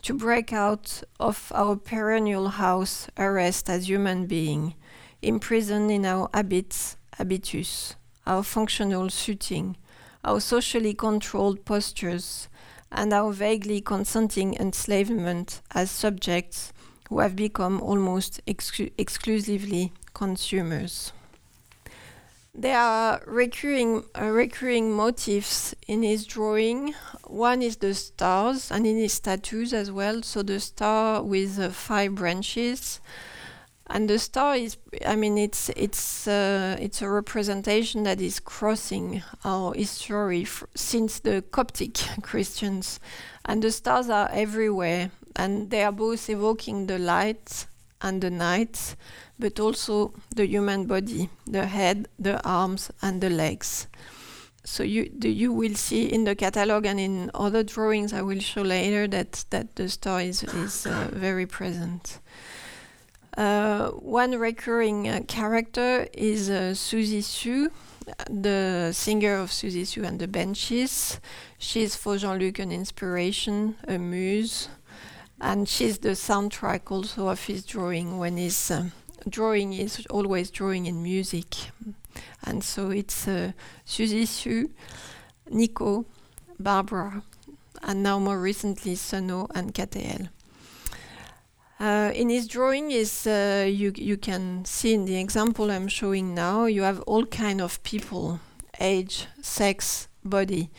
to 0.03 0.13
break 0.13 0.51
out 0.51 1.03
of 1.19 1.51
our 1.55 1.75
perennial 1.75 2.49
house 2.49 3.07
arrest 3.17 3.69
as 3.69 3.87
human 3.87 4.25
being, 4.25 4.75
imprisoned 5.21 5.89
in 5.91 6.05
our 6.05 6.29
habits, 6.33 6.97
habitus, 7.17 7.95
our 8.27 8.43
functional 8.43 9.09
suiting, 9.09 9.77
our 10.25 10.39
socially 10.39 10.93
controlled 10.93 11.65
postures, 11.65 12.49
and 12.91 13.13
our 13.13 13.31
vaguely 13.31 13.81
consenting 13.81 14.53
enslavement 14.55 15.61
as 15.71 15.89
subjects 15.89 16.73
who 17.09 17.19
have 17.19 17.35
become 17.35 17.81
almost 17.81 18.41
exclu- 18.45 18.91
exclusively 18.97 19.91
consumers. 20.13 21.11
There 22.55 22.77
are 22.77 23.23
recurring 23.25 24.03
uh, 24.15 24.25
recurring 24.25 24.91
motifs 24.91 25.73
in 25.87 26.03
his 26.03 26.27
drawing. 26.27 26.93
One 27.25 27.63
is 27.63 27.77
the 27.77 27.95
stars, 27.95 28.69
and 28.69 28.85
in 28.85 28.97
his 28.97 29.13
statues 29.13 29.73
as 29.73 29.91
well. 29.91 30.21
So 30.21 30.43
the 30.43 30.59
star 30.59 31.23
with 31.23 31.57
uh, 31.57 31.69
five 31.69 32.13
branches, 32.13 33.01
and 33.87 34.07
the 34.07 34.19
star 34.19 34.55
is. 34.55 34.77
I 35.03 35.15
mean, 35.15 35.39
it's 35.39 35.69
it's 35.69 36.27
uh, 36.27 36.77
it's 36.79 37.01
a 37.01 37.09
representation 37.09 38.03
that 38.03 38.21
is 38.21 38.39
crossing 38.39 39.23
our 39.43 39.73
history 39.73 40.45
since 40.75 41.21
the 41.21 41.41
Coptic 41.49 41.97
Christians, 42.21 42.99
and 43.45 43.63
the 43.63 43.71
stars 43.71 44.11
are 44.11 44.29
everywhere, 44.31 45.09
and 45.35 45.71
they 45.71 45.83
are 45.83 45.91
both 45.91 46.29
evoking 46.29 46.85
the 46.85 46.99
light 46.99 47.65
and 48.03 48.21
the 48.21 48.29
night 48.29 48.95
but 49.39 49.59
also 49.59 50.13
the 50.35 50.45
human 50.45 50.85
body, 50.85 51.29
the 51.45 51.65
head, 51.65 52.07
the 52.19 52.41
arms, 52.47 52.91
and 53.01 53.21
the 53.21 53.29
legs. 53.29 53.87
So 54.63 54.83
you 54.83 55.11
the, 55.13 55.29
you 55.29 55.51
will 55.51 55.75
see 55.75 56.05
in 56.05 56.23
the 56.23 56.35
catalog 56.35 56.85
and 56.85 56.99
in 56.99 57.29
other 57.33 57.63
drawings 57.63 58.13
I 58.13 58.21
will 58.21 58.39
show 58.39 58.61
later 58.61 59.07
that 59.07 59.43
that 59.49 59.75
the 59.75 59.89
star 59.89 60.21
is 60.21 60.43
is 60.43 60.85
uh, 60.85 61.09
very 61.11 61.45
present. 61.45 62.19
Uh, 63.35 63.89
one 63.89 64.37
recurring 64.37 65.09
uh, 65.09 65.21
character 65.27 66.07
is 66.13 66.49
uh, 66.49 66.73
Siouxsie 66.75 67.23
Sioux, 67.23 67.71
the 68.29 68.91
singer 68.93 69.35
of 69.35 69.49
Siouxsie 69.49 69.87
Sioux 69.87 70.05
and 70.05 70.19
the 70.19 70.27
Banshees. 70.27 71.19
She's 71.57 71.95
for 71.95 72.17
Jean-Luc 72.17 72.59
an 72.59 72.71
inspiration, 72.71 73.75
a 73.87 73.97
muse, 73.97 74.69
and 75.43 75.67
she's 75.67 75.97
the 75.97 76.15
soundtrack 76.15 76.89
also 76.89 77.27
of 77.27 77.43
his 77.45 77.65
drawing 77.65 78.17
when 78.17 78.37
he's 78.37 78.71
um, 78.71 78.93
drawing 79.27 79.73
is 79.73 80.05
always 80.09 80.49
drawing 80.49 80.85
in 80.85 81.03
music. 81.03 81.45
And 82.45 82.63
so 82.63 82.91
it's 82.91 83.27
uh, 83.27 83.51
Siouxsie 83.85 84.27
Sioux, 84.27 84.71
Nico, 85.49 86.05
Barbara, 86.59 87.23
and 87.81 88.01
now 88.01 88.19
more 88.19 88.39
recently 88.39 88.95
Sano 88.95 89.47
and 89.53 89.73
KTL. 89.73 90.29
Uh, 91.77 92.11
in 92.15 92.29
his 92.29 92.47
drawing 92.47 92.91
is 92.91 93.27
uh, 93.27 93.65
you 93.67 93.91
you 93.97 94.15
can 94.15 94.63
see 94.63 94.93
in 94.93 95.03
the 95.03 95.19
example 95.19 95.69
I'm 95.69 95.89
showing 95.89 96.33
now 96.33 96.65
you 96.65 96.83
have 96.83 97.01
all 97.01 97.25
kind 97.25 97.59
of 97.59 97.83
people, 97.83 98.39
age, 98.79 99.27
sex, 99.41 100.07
body. 100.23 100.69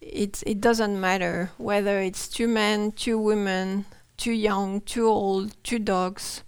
It 0.00 0.44
it 0.46 0.60
doesn't 0.60 1.00
matter 1.00 1.50
whether 1.58 1.98
it's 1.98 2.28
two 2.28 2.46
men, 2.46 2.92
two 2.92 3.18
women, 3.18 3.86
too 4.24 4.32
young, 4.32 4.80
too 4.80 5.06
old, 5.06 5.46
two 5.62 5.78
dogs 5.78 6.42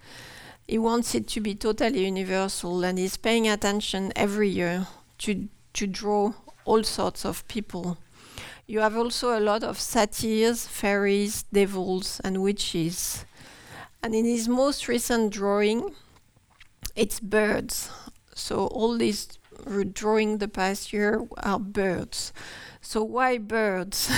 he 0.66 0.78
wants 0.78 1.14
it 1.14 1.28
to 1.28 1.40
be 1.40 1.54
totally 1.54 2.04
universal 2.04 2.82
and 2.84 2.98
he's 2.98 3.16
paying 3.16 3.48
attention 3.48 4.12
every 4.16 4.48
year 4.48 4.86
to 5.18 5.48
to 5.72 5.86
draw 5.86 6.32
all 6.64 6.82
sorts 6.82 7.24
of 7.24 7.46
people. 7.48 7.98
You 8.66 8.80
have 8.80 8.96
also 8.96 9.38
a 9.38 9.40
lot 9.40 9.62
of 9.62 9.78
satyrs, 9.78 10.66
fairies, 10.66 11.44
devils, 11.52 12.20
and 12.24 12.42
witches. 12.42 13.24
And 14.02 14.14
in 14.14 14.24
his 14.24 14.48
most 14.48 14.88
recent 14.88 15.32
drawing, 15.32 15.94
it's 16.96 17.20
birds. 17.20 17.90
So 18.34 18.66
all 18.66 18.96
these 18.96 19.38
drawing 19.92 20.38
the 20.38 20.48
past 20.48 20.92
year 20.92 21.28
are 21.42 21.60
birds. 21.60 22.32
So 22.86 23.02
why 23.02 23.38
birds? 23.38 24.08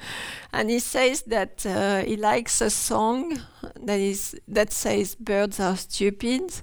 and 0.52 0.70
he 0.70 0.78
says 0.78 1.24
that 1.26 1.66
uh, 1.66 1.98
he 1.98 2.16
likes 2.16 2.62
a 2.62 2.70
song 2.70 3.38
that 3.78 4.00
is 4.00 4.34
that 4.48 4.72
says 4.72 5.14
birds 5.14 5.60
are 5.60 5.76
stupid, 5.76 6.62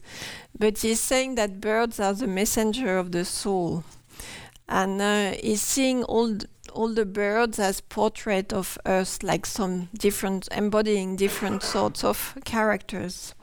but 0.57 0.79
he's 0.79 0.99
saying 0.99 1.35
that 1.35 1.61
birds 1.61 1.99
are 1.99 2.13
the 2.15 2.25
messenger 2.25 2.97
of 2.97 3.11
the 3.11 3.25
soul, 3.25 3.83
and 4.67 4.99
uh, 4.99 5.33
he's 5.43 5.61
seeing 5.61 6.03
all 6.05 6.35
all 6.73 6.95
the 6.95 7.05
birds 7.05 7.59
as 7.59 7.79
portrait 7.79 8.51
of 8.51 8.79
us, 8.83 9.21
like 9.21 9.45
some 9.45 9.87
different 9.93 10.47
embodying 10.51 11.15
different 11.15 11.61
sorts 11.61 12.03
of 12.03 12.35
characters, 12.43 13.35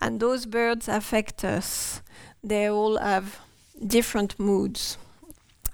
and 0.00 0.18
those 0.18 0.46
birds 0.46 0.88
affect 0.88 1.44
us. 1.44 2.02
They 2.42 2.68
all 2.68 2.98
have 2.98 3.38
different 3.86 4.36
moods. 4.40 4.98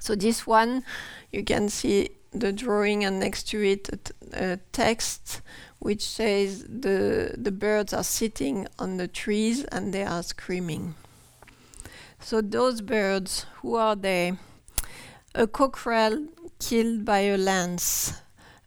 So 0.08 0.14
this 0.14 0.46
one 0.46 0.84
you 1.32 1.44
can 1.44 1.68
see 1.68 2.08
the 2.32 2.50
drawing 2.50 3.04
and 3.04 3.20
next 3.20 3.42
to 3.50 3.62
it 3.62 4.10
a, 4.32 4.58
text 4.72 5.42
which 5.80 6.00
says 6.00 6.64
the 6.64 7.34
the 7.36 7.52
birds 7.52 7.92
are 7.92 8.02
sitting 8.02 8.66
on 8.78 8.96
the 8.96 9.06
trees 9.06 9.64
and 9.64 9.92
they 9.92 10.04
are 10.04 10.22
screaming. 10.22 10.94
So 12.20 12.40
those 12.40 12.80
birds, 12.80 13.44
who 13.60 13.74
are 13.74 13.96
they? 13.96 14.32
A 15.34 15.46
cockerel 15.46 16.28
killed 16.58 17.04
by 17.04 17.18
a 17.18 17.36
lance, 17.36 18.14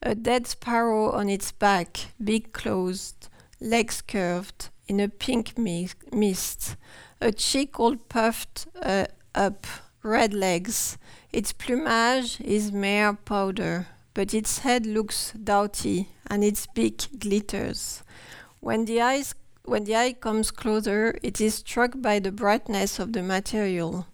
a 0.03 0.13
dead 0.13 0.45
sparrow 0.45 1.11
on 1.11 1.27
its 1.27 1.51
back, 1.51 2.11
beak 2.23 2.53
closed, 2.53 3.29
legs 3.59 4.03
curved, 4.03 4.69
in 4.87 4.99
a 4.99 5.09
pink 5.09 5.57
mi- 5.57 5.89
mist, 6.13 6.75
a 7.19 7.31
chick 7.31 7.79
all 7.79 7.95
puffed 7.95 8.67
uh, 8.83 9.05
up, 9.33 9.65
red 10.03 10.33
legs, 10.33 10.97
its 11.33 11.53
plumage 11.53 12.41
is 12.41 12.71
mere 12.71 13.13
powder, 13.13 13.87
but 14.13 14.33
its 14.33 14.59
head 14.59 14.85
looks 14.85 15.31
doughty 15.31 16.09
and 16.27 16.43
its 16.43 16.67
beak 16.67 17.07
glitters. 17.17 18.03
When 18.59 18.85
the, 18.85 19.01
eyes, 19.01 19.33
when 19.63 19.85
the 19.85 19.95
eye 19.95 20.13
comes 20.13 20.51
closer, 20.51 21.17
it 21.23 21.39
is 21.39 21.55
struck 21.55 21.93
by 21.95 22.19
the 22.19 22.31
brightness 22.31 22.99
of 22.99 23.13
the 23.13 23.23
material. 23.23 24.07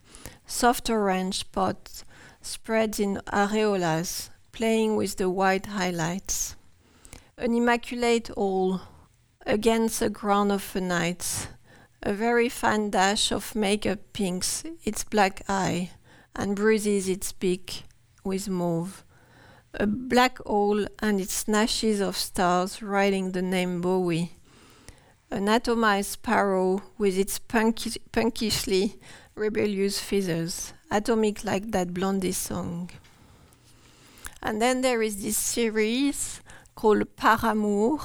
Soft 0.46 0.90
orange 0.90 1.40
spots 1.40 2.06
spread 2.42 3.00
in 3.00 3.20
areolas, 3.34 4.30
playing 4.52 4.96
with 4.96 5.18
the 5.18 5.30
white 5.30 5.66
highlights. 5.66 6.56
An 7.38 7.54
immaculate 7.54 8.30
all 8.32 8.82
against 9.46 10.02
a 10.02 10.10
ground 10.10 10.52
of 10.52 10.76
a 10.76 10.82
night. 10.82 11.48
A 12.04 12.14
very 12.14 12.48
fine 12.48 12.92
dash 12.92 13.32
of 13.32 13.56
makeup 13.56 14.00
pinks 14.14 14.64
its 14.86 15.04
black 15.04 15.42
eye 15.50 15.90
and 16.38 16.56
bruises 16.56 17.10
its 17.10 17.32
beak 17.32 17.84
with 18.24 18.48
mauve. 18.48 19.04
A 19.74 19.88
black 19.88 20.38
hole 20.40 20.86
and 21.00 21.20
its 21.20 21.34
snatches 21.34 22.00
of 22.00 22.16
stars 22.16 22.82
writing 22.82 23.32
the 23.32 23.42
name 23.42 23.82
Bowie. 23.82 24.34
An 25.30 25.48
atomized 25.48 26.06
sparrow 26.06 26.84
with 26.98 27.18
its 27.18 27.38
punky, 27.40 28.00
punkishly 28.12 28.96
rebellious 29.36 30.00
feathers, 30.00 30.74
atomic 30.90 31.44
like 31.44 31.72
that 31.72 31.94
Blondie 31.94 32.32
song. 32.32 32.90
And 34.42 34.62
then 34.62 34.82
there 34.82 35.02
is 35.02 35.22
this 35.22 35.38
series 35.38 36.42
called 36.76 37.16
Par 37.16 37.40
Amour. 37.44 38.00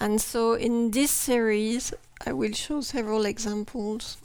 And 0.00 0.20
so 0.20 0.54
in 0.54 0.90
this 0.92 1.10
series, 1.10 1.92
I 2.24 2.32
will 2.32 2.52
show 2.52 2.80
several 2.80 3.26
examples 3.26 4.16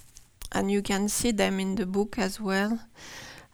and 0.51 0.71
you 0.71 0.81
can 0.81 1.07
see 1.09 1.31
them 1.31 1.59
in 1.59 1.75
the 1.75 1.85
book 1.85 2.17
as 2.17 2.39
well. 2.39 2.79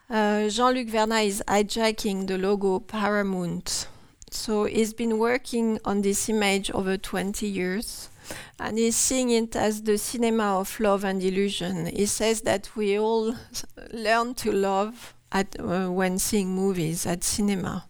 Uh, 0.10 0.48
Jean-Luc 0.48 0.88
Verna 0.88 1.18
is 1.18 1.44
hijacking 1.48 2.28
the 2.28 2.38
logo 2.38 2.80
Paramount. 2.80 3.88
So 4.32 4.66
he's 4.66 4.94
been 4.94 5.20
working 5.20 5.80
on 5.86 6.02
this 6.02 6.30
image 6.30 6.72
over 6.72 6.98
20 6.98 7.48
years 7.48 8.10
and 8.60 8.78
he's 8.78 8.96
seeing 8.96 9.30
it 9.30 9.56
as 9.56 9.84
the 9.84 9.98
cinema 9.98 10.60
of 10.60 10.80
love 10.80 11.04
and 11.04 11.24
illusion. 11.24 11.86
He 11.88 12.06
says 12.06 12.42
that 12.42 12.70
we 12.76 13.00
all 13.00 13.36
learn 13.92 14.34
to 14.36 14.52
love 14.52 15.14
at, 15.32 15.60
uh, 15.60 15.88
when 15.88 16.20
seeing 16.20 16.56
movies 16.56 17.06
at 17.06 17.24
cinema. 17.24 17.86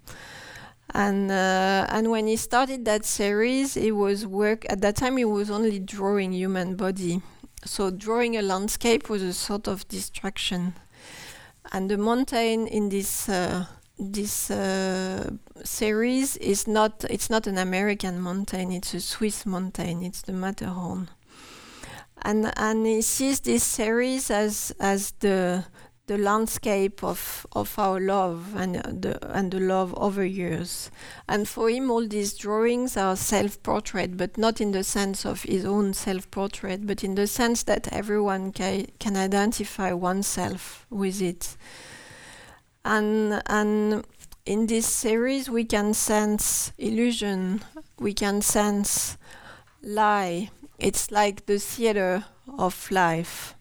And 0.93 1.29
uh, 1.29 1.85
and 1.89 2.09
when 2.09 2.27
he 2.27 2.37
started 2.37 2.85
that 2.85 3.05
series, 3.05 3.73
he 3.73 3.91
was 3.91 4.25
work 4.25 4.65
at 4.69 4.81
that 4.81 4.95
time. 4.95 5.17
He 5.17 5.25
was 5.25 5.49
only 5.51 5.79
drawing 5.79 6.31
human 6.31 6.75
body, 6.75 7.21
so 7.67 7.91
drawing 7.91 8.37
a 8.37 8.41
landscape 8.41 9.09
was 9.09 9.21
a 9.21 9.33
sort 9.33 9.67
of 9.67 9.87
distraction. 9.87 10.73
And 11.71 11.89
the 11.91 11.97
mountain 11.97 12.67
in 12.67 12.89
this 12.89 13.27
uh, 13.29 13.65
this 13.99 14.49
uh, 14.51 15.31
series 15.63 16.37
is 16.37 16.67
not 16.67 17.03
it's 17.09 17.29
not 17.29 17.47
an 17.47 17.57
American 17.57 18.21
mountain, 18.21 18.71
it's 18.71 18.93
a 18.93 19.01
Swiss 19.01 19.45
mountain, 19.45 20.03
it's 20.03 20.21
the 20.21 20.33
Matterhorn. 20.33 21.09
And 22.21 22.51
and 22.57 22.85
he 22.85 23.01
sees 23.01 23.41
this 23.41 23.63
series 23.63 24.31
as 24.31 24.73
as 24.79 25.11
the 25.19 25.65
the 26.07 26.17
landscape 26.17 27.03
of, 27.03 27.45
of 27.51 27.77
our 27.77 27.99
love 27.99 28.55
and 28.55 28.77
uh, 28.77 28.81
the 28.85 29.35
and 29.35 29.51
the 29.51 29.59
love 29.59 29.93
over 29.97 30.25
years. 30.25 30.89
And 31.27 31.47
for 31.47 31.69
him, 31.69 31.91
all 31.91 32.07
these 32.07 32.33
drawings 32.33 32.95
are 32.97 33.15
self-portrait, 33.15 34.15
but 34.15 34.37
not 34.37 34.61
in 34.61 34.71
the 34.71 34.83
sense 34.83 35.25
of 35.25 35.43
his 35.43 35.65
own 35.65 35.93
self-portrait, 35.93 36.87
but 36.87 37.03
in 37.03 37.15
the 37.15 37.27
sense 37.27 37.63
that 37.63 37.91
everyone 37.91 38.53
ca- 38.53 38.87
can 38.99 39.17
identify 39.17 39.91
oneself 39.91 40.85
with 40.89 41.21
it. 41.21 41.57
And 42.85 43.43
and 43.47 44.05
in 44.45 44.67
this 44.67 44.85
series, 44.85 45.49
we 45.49 45.65
can 45.65 45.93
sense 45.93 46.71
illusion, 46.77 47.65
we 47.99 48.13
can 48.13 48.41
sense 48.41 49.17
lie. 49.83 50.51
It's 50.79 51.11
like 51.11 51.47
the 51.47 51.59
theater 51.59 52.23
of 52.57 52.89
life 52.91 53.56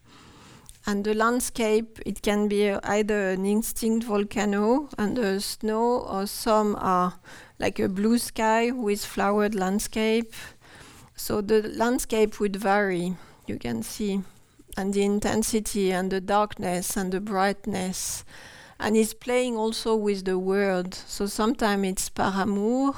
and 0.87 1.05
the 1.05 1.14
landscape, 1.14 1.99
it 2.07 2.22
can 2.22 2.46
be 2.49 2.70
either 2.70 3.31
an 3.31 3.44
extinct 3.44 4.07
volcano 4.07 4.88
under 4.96 5.40
snow, 5.40 6.01
or 6.01 6.27
some 6.27 6.77
are 6.79 7.14
like 7.59 7.81
a 7.81 7.88
blue 7.88 8.18
sky 8.18 8.70
with 8.70 9.05
flowered 9.05 9.55
landscape. 9.55 10.33
So 11.16 11.40
the 11.40 11.62
landscape 11.62 12.38
would 12.38 12.57
vary, 12.57 13.16
you 13.46 13.59
can 13.59 13.83
see, 13.83 14.22
and 14.77 14.94
the 14.94 15.03
intensity 15.03 15.92
and 15.92 16.11
the 16.11 16.20
darkness 16.20 16.96
and 16.96 17.11
the 17.11 17.20
brightness. 17.20 18.25
And 18.79 18.96
it's 18.96 19.14
playing 19.14 19.57
also 19.57 19.96
with 19.96 20.25
the 20.25 20.38
word. 20.38 20.94
So 20.94 21.27
sometimes 21.27 21.88
it's 21.88 22.09
par 22.11 22.42
amour, 22.42 22.94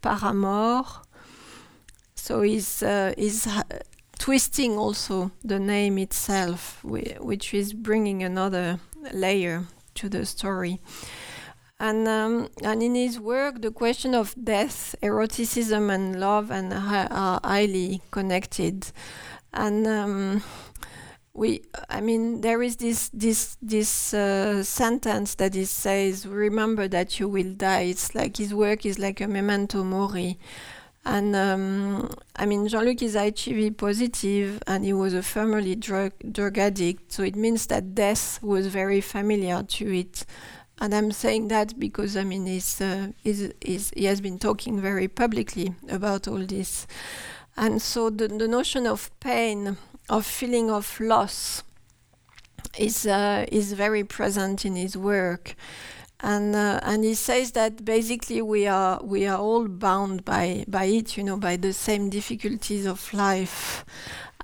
par 0.00 0.20
amor. 0.22 0.84
So 2.14 2.42
he's, 2.42 2.82
uh, 2.82 3.12
twisting 4.18 4.78
also 4.78 5.30
the 5.44 5.58
name 5.58 5.98
itself, 5.98 6.82
which 6.84 7.54
is 7.54 7.72
bringing 7.72 8.22
another 8.22 8.80
layer 9.12 9.64
to 9.94 10.08
the 10.08 10.26
story. 10.26 10.80
And 11.78 12.08
um, 12.08 12.48
and 12.62 12.82
in 12.82 12.94
his 12.94 13.20
work, 13.20 13.60
the 13.60 13.70
question 13.70 14.14
of 14.14 14.34
death, 14.42 14.94
eroticism, 15.02 15.90
and 15.90 16.18
love, 16.18 16.50
and 16.50 16.72
are 16.72 17.40
highly 17.44 18.00
connected. 18.10 18.90
And 19.52 19.86
um, 19.86 20.42
we, 21.34 21.62
I 21.90 22.00
mean, 22.00 22.40
there 22.40 22.62
is 22.62 22.76
this 22.76 23.10
this 23.12 23.58
this 23.60 24.14
uh, 24.14 24.62
sentence 24.62 25.34
that 25.34 25.54
he 25.54 25.66
says, 25.66 26.26
"Remember 26.26 26.88
that 26.88 27.20
you 27.20 27.28
will 27.28 27.52
die." 27.52 27.82
It's 27.90 28.14
like 28.14 28.38
his 28.38 28.54
work 28.54 28.86
is 28.86 28.98
like 28.98 29.20
a 29.20 29.28
memento 29.28 29.84
mori, 29.84 30.38
and 31.06 31.36
um, 31.36 32.10
I 32.34 32.46
mean, 32.46 32.66
Jean-Luc 32.66 33.00
is 33.00 33.14
HIV 33.14 33.76
positive 33.76 34.60
and 34.66 34.84
he 34.84 34.92
was 34.92 35.14
a 35.14 35.22
formerly 35.22 35.76
drug, 35.76 36.12
drug 36.32 36.58
addict. 36.58 37.12
So 37.12 37.22
it 37.22 37.36
means 37.36 37.68
that 37.68 37.94
death 37.94 38.42
was 38.42 38.66
very 38.66 39.00
familiar 39.00 39.62
to 39.62 39.94
it. 39.94 40.26
And 40.80 40.92
I'm 40.92 41.12
saying 41.12 41.46
that 41.48 41.78
because 41.78 42.16
I 42.16 42.24
mean, 42.24 42.46
he's, 42.46 42.80
uh, 42.80 43.12
he's, 43.22 43.52
he's, 43.64 43.90
he 43.90 44.06
has 44.06 44.20
been 44.20 44.40
talking 44.40 44.80
very 44.80 45.06
publicly 45.06 45.76
about 45.88 46.26
all 46.26 46.44
this. 46.44 46.88
And 47.56 47.80
so 47.80 48.10
the, 48.10 48.26
the 48.26 48.48
notion 48.48 48.84
of 48.84 49.08
pain, 49.20 49.76
of 50.10 50.26
feeling 50.26 50.72
of 50.72 50.98
loss, 50.98 51.62
is, 52.76 53.06
uh, 53.06 53.46
is 53.52 53.74
very 53.74 54.02
present 54.02 54.64
in 54.64 54.74
his 54.74 54.96
work 54.96 55.54
and 56.26 56.56
uh, 56.56 56.80
and 56.82 57.04
he 57.04 57.14
says 57.14 57.52
that 57.52 57.84
basically 57.84 58.42
we 58.42 58.66
are 58.66 59.00
we 59.02 59.28
are 59.28 59.38
all 59.38 59.68
bound 59.68 60.24
by 60.24 60.64
by 60.66 60.86
it, 60.86 61.16
you 61.16 61.22
know, 61.22 61.36
by 61.36 61.56
the 61.56 61.72
same 61.72 62.10
difficulties 62.10 62.84
of 62.84 63.14
life, 63.14 63.84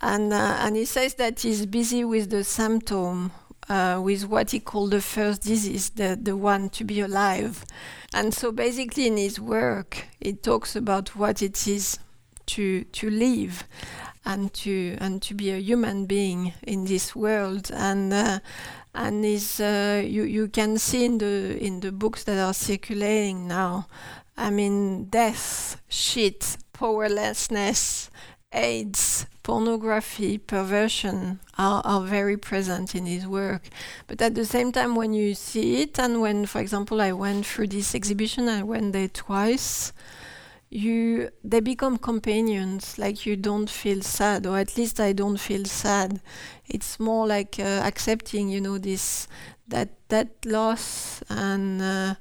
and 0.00 0.32
uh, 0.32 0.56
and 0.60 0.76
he 0.76 0.84
says 0.84 1.14
that 1.14 1.40
he's 1.40 1.66
busy 1.66 2.04
with 2.04 2.30
the 2.30 2.44
symptom, 2.44 3.32
uh, 3.68 4.00
with 4.00 4.24
what 4.28 4.52
he 4.52 4.60
called 4.60 4.92
the 4.92 5.00
first 5.00 5.42
disease, 5.42 5.90
the 5.90 6.16
the 6.22 6.36
one 6.36 6.70
to 6.70 6.84
be 6.84 7.00
alive, 7.00 7.64
and 8.14 8.32
so 8.32 8.52
basically 8.52 9.08
in 9.08 9.16
his 9.16 9.40
work 9.40 10.06
he 10.20 10.32
talks 10.34 10.76
about 10.76 11.16
what 11.16 11.42
it 11.42 11.66
is 11.66 11.98
to 12.46 12.84
to 12.84 13.10
live, 13.10 13.64
and 14.24 14.54
to 14.54 14.96
and 15.00 15.20
to 15.22 15.34
be 15.34 15.50
a 15.50 15.58
human 15.58 16.06
being 16.06 16.52
in 16.62 16.84
this 16.84 17.16
world. 17.16 17.72
And 17.74 18.12
uh, 18.12 18.38
and 18.94 19.24
is 19.24 19.60
uh, 19.60 20.02
you 20.04 20.24
you 20.24 20.48
can 20.48 20.78
see 20.78 21.04
in 21.04 21.18
the 21.18 21.58
in 21.58 21.80
the 21.80 21.92
books 21.92 22.24
that 22.24 22.38
are 22.38 22.54
circulating 22.54 23.48
now. 23.48 23.86
I 24.36 24.50
mean, 24.50 25.04
death, 25.04 25.80
shit, 25.88 26.56
powerlessness, 26.72 28.10
AIDS, 28.52 29.26
pornography, 29.42 30.38
perversion 30.38 31.40
are, 31.58 31.82
are 31.84 32.00
very 32.00 32.38
present 32.38 32.94
in 32.94 33.04
his 33.04 33.26
work. 33.26 33.68
But 34.06 34.22
at 34.22 34.34
the 34.34 34.46
same 34.46 34.72
time, 34.72 34.94
when 34.94 35.12
you 35.12 35.34
see 35.34 35.82
it, 35.82 35.98
and 35.98 36.22
when, 36.22 36.46
for 36.46 36.60
example, 36.60 37.00
I 37.02 37.12
went 37.12 37.44
through 37.44 37.68
this 37.68 37.94
exhibition, 37.94 38.48
I 38.48 38.62
went 38.62 38.94
there 38.94 39.08
twice 39.08 39.92
you 40.72 41.28
they 41.44 41.60
become 41.60 41.98
companions 41.98 42.98
like 42.98 43.26
you 43.26 43.36
don't 43.36 43.68
feel 43.68 44.00
sad 44.00 44.46
or 44.46 44.58
at 44.58 44.76
least 44.78 44.98
i 45.00 45.12
don't 45.12 45.38
feel 45.38 45.64
sad. 45.66 46.20
It's 46.66 46.98
more 46.98 47.26
like 47.26 47.58
uh, 47.58 47.82
accepting 47.84 48.48
you 48.48 48.60
know 48.60 48.78
this 48.78 49.28
that 49.68 49.90
that 50.08 50.28
loss 50.46 51.22
and 51.28 51.82
uh, 51.82 52.14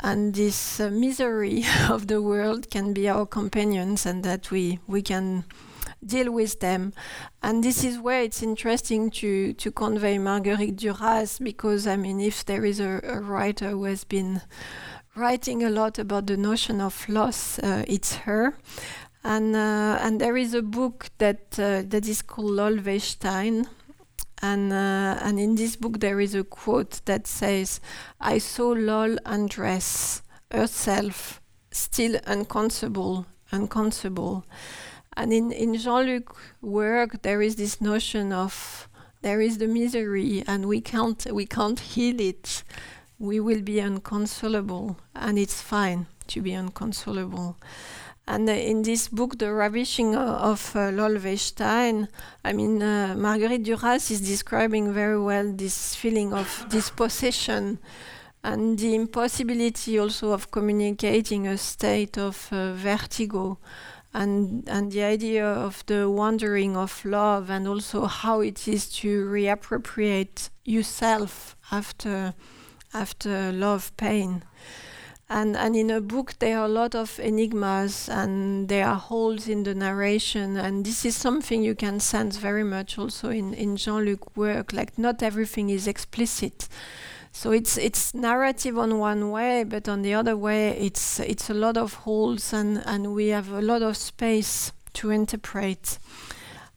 and 0.00 0.34
this 0.34 0.80
uh, 0.80 0.90
misery 0.90 1.64
of 1.88 2.08
the 2.08 2.20
world 2.20 2.68
can 2.70 2.92
be 2.92 3.08
our 3.08 3.26
companions 3.26 4.06
and 4.06 4.24
that 4.24 4.50
we 4.50 4.80
we 4.88 5.00
can 5.00 5.44
deal 6.04 6.32
with 6.32 6.60
them. 6.60 6.92
And 7.42 7.62
this 7.62 7.84
is 7.84 7.98
where 7.98 8.22
it's 8.22 8.42
interesting 8.42 9.10
to 9.10 9.52
to 9.52 9.70
convey 9.70 10.18
marguerite 10.18 10.76
duras 10.76 11.38
because 11.38 11.86
i 11.86 11.96
mean 11.96 12.20
if 12.20 12.44
there 12.44 12.64
is 12.64 12.80
a, 12.80 13.00
a 13.04 13.20
writer 13.20 13.70
who 13.70 13.84
has 13.84 14.02
been 14.04 14.40
writing 15.18 15.62
a 15.62 15.70
lot 15.70 15.98
about 15.98 16.26
the 16.26 16.36
notion 16.36 16.80
of 16.80 17.08
loss. 17.08 17.58
Uh, 17.58 17.84
it's 17.86 18.14
her. 18.16 18.54
And, 19.24 19.54
uh, 19.54 19.98
and 20.00 20.20
there 20.20 20.36
is 20.36 20.54
a 20.54 20.62
book 20.62 21.10
that, 21.18 21.58
uh, 21.58 21.82
that 21.86 22.06
is 22.06 22.22
called 22.22 22.52
Lol 22.52 22.76
V. 22.76 22.98
Stein. 22.98 23.66
And, 24.40 24.72
uh, 24.72 25.18
and 25.20 25.40
in 25.40 25.56
this 25.56 25.76
book, 25.76 26.00
there 26.00 26.20
is 26.20 26.34
a 26.34 26.44
quote 26.44 27.00
that 27.06 27.26
says, 27.26 27.80
I 28.20 28.38
saw 28.38 28.68
Lol 28.68 29.16
undress 29.26 30.22
herself, 30.50 31.42
still 31.72 32.20
unconscious, 32.26 33.24
unconscious. 33.52 34.44
And 35.16 35.32
in, 35.32 35.50
in 35.50 35.76
Jean 35.76 36.06
Luc's 36.06 36.36
work, 36.62 37.22
there 37.22 37.42
is 37.42 37.56
this 37.56 37.80
notion 37.80 38.32
of 38.32 38.88
there 39.22 39.40
is 39.40 39.58
the 39.58 39.66
misery, 39.66 40.44
and 40.46 40.66
we 40.66 40.80
can't, 40.80 41.26
we 41.32 41.44
can't 41.44 41.80
heal 41.80 42.20
it 42.20 42.62
we 43.18 43.40
will 43.40 43.62
be 43.62 43.80
unconsolable, 43.80 44.96
and 45.14 45.38
it's 45.38 45.60
fine 45.60 46.06
to 46.28 46.40
be 46.40 46.54
unconsolable. 46.54 47.56
And 48.26 48.48
uh, 48.48 48.52
in 48.52 48.82
this 48.82 49.08
book, 49.08 49.38
The 49.38 49.52
Ravishing 49.52 50.14
of 50.14 50.76
uh, 50.76 50.90
Lol 50.90 51.16
V. 51.16 51.36
Stein, 51.36 52.08
I 52.44 52.52
mean, 52.52 52.82
uh, 52.82 53.14
Marguerite 53.16 53.64
Duras 53.64 54.10
is 54.10 54.20
describing 54.20 54.92
very 54.92 55.18
well 55.18 55.50
this 55.50 55.94
feeling 55.94 56.34
of 56.34 56.66
dispossession 56.68 57.78
and 58.44 58.78
the 58.78 58.94
impossibility 58.94 59.98
also 59.98 60.32
of 60.32 60.50
communicating 60.50 61.46
a 61.46 61.58
state 61.58 62.16
of 62.18 62.48
uh, 62.52 62.72
vertigo 62.72 63.58
and 64.14 64.66
and 64.68 64.92
the 64.92 65.02
idea 65.02 65.44
of 65.44 65.84
the 65.86 66.08
wandering 66.08 66.76
of 66.76 67.04
love 67.04 67.50
and 67.50 67.66
also 67.66 68.06
how 68.06 68.40
it 68.40 68.66
is 68.68 68.88
to 68.88 69.26
reappropriate 69.26 70.50
yourself 70.64 71.56
after 71.70 72.34
after 72.92 73.52
love 73.52 73.96
pain. 73.96 74.42
And, 75.30 75.56
and 75.56 75.76
in 75.76 75.90
a 75.90 76.00
book, 76.00 76.38
there 76.38 76.58
are 76.58 76.64
a 76.64 76.68
lot 76.68 76.94
of 76.94 77.18
enigmas 77.18 78.08
and 78.08 78.68
there 78.68 78.86
are 78.86 78.96
holes 78.96 79.46
in 79.46 79.64
the 79.64 79.74
narration. 79.74 80.56
And 80.56 80.86
this 80.86 81.04
is 81.04 81.16
something 81.16 81.62
you 81.62 81.74
can 81.74 82.00
sense 82.00 82.38
very 82.38 82.64
much 82.64 82.98
also 82.98 83.28
in, 83.28 83.52
in 83.52 83.76
Jean 83.76 84.06
Luc's 84.06 84.34
work. 84.34 84.72
Like, 84.72 84.96
not 84.96 85.22
everything 85.22 85.68
is 85.68 85.86
explicit. 85.86 86.68
So 87.30 87.52
it's 87.52 87.76
it's 87.76 88.14
narrative 88.14 88.78
on 88.78 88.98
one 88.98 89.30
way, 89.30 89.62
but 89.64 89.88
on 89.88 90.02
the 90.02 90.14
other 90.14 90.36
way, 90.36 90.70
it's 90.70 91.20
it's 91.20 91.50
a 91.50 91.54
lot 91.54 91.76
of 91.76 91.94
holes, 91.94 92.52
and, 92.52 92.82
and 92.86 93.14
we 93.14 93.28
have 93.28 93.52
a 93.52 93.60
lot 93.60 93.82
of 93.82 93.96
space 93.96 94.72
to 94.94 95.10
interpret, 95.10 95.98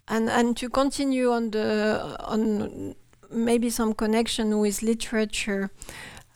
and 0.08 0.30
and 0.30 0.56
to 0.58 0.70
continue 0.70 1.32
on 1.32 1.52
the 1.52 2.16
on 2.20 2.96
maybe 3.32 3.70
some 3.70 3.94
connection 3.94 4.60
with 4.60 4.82
literature. 4.82 5.72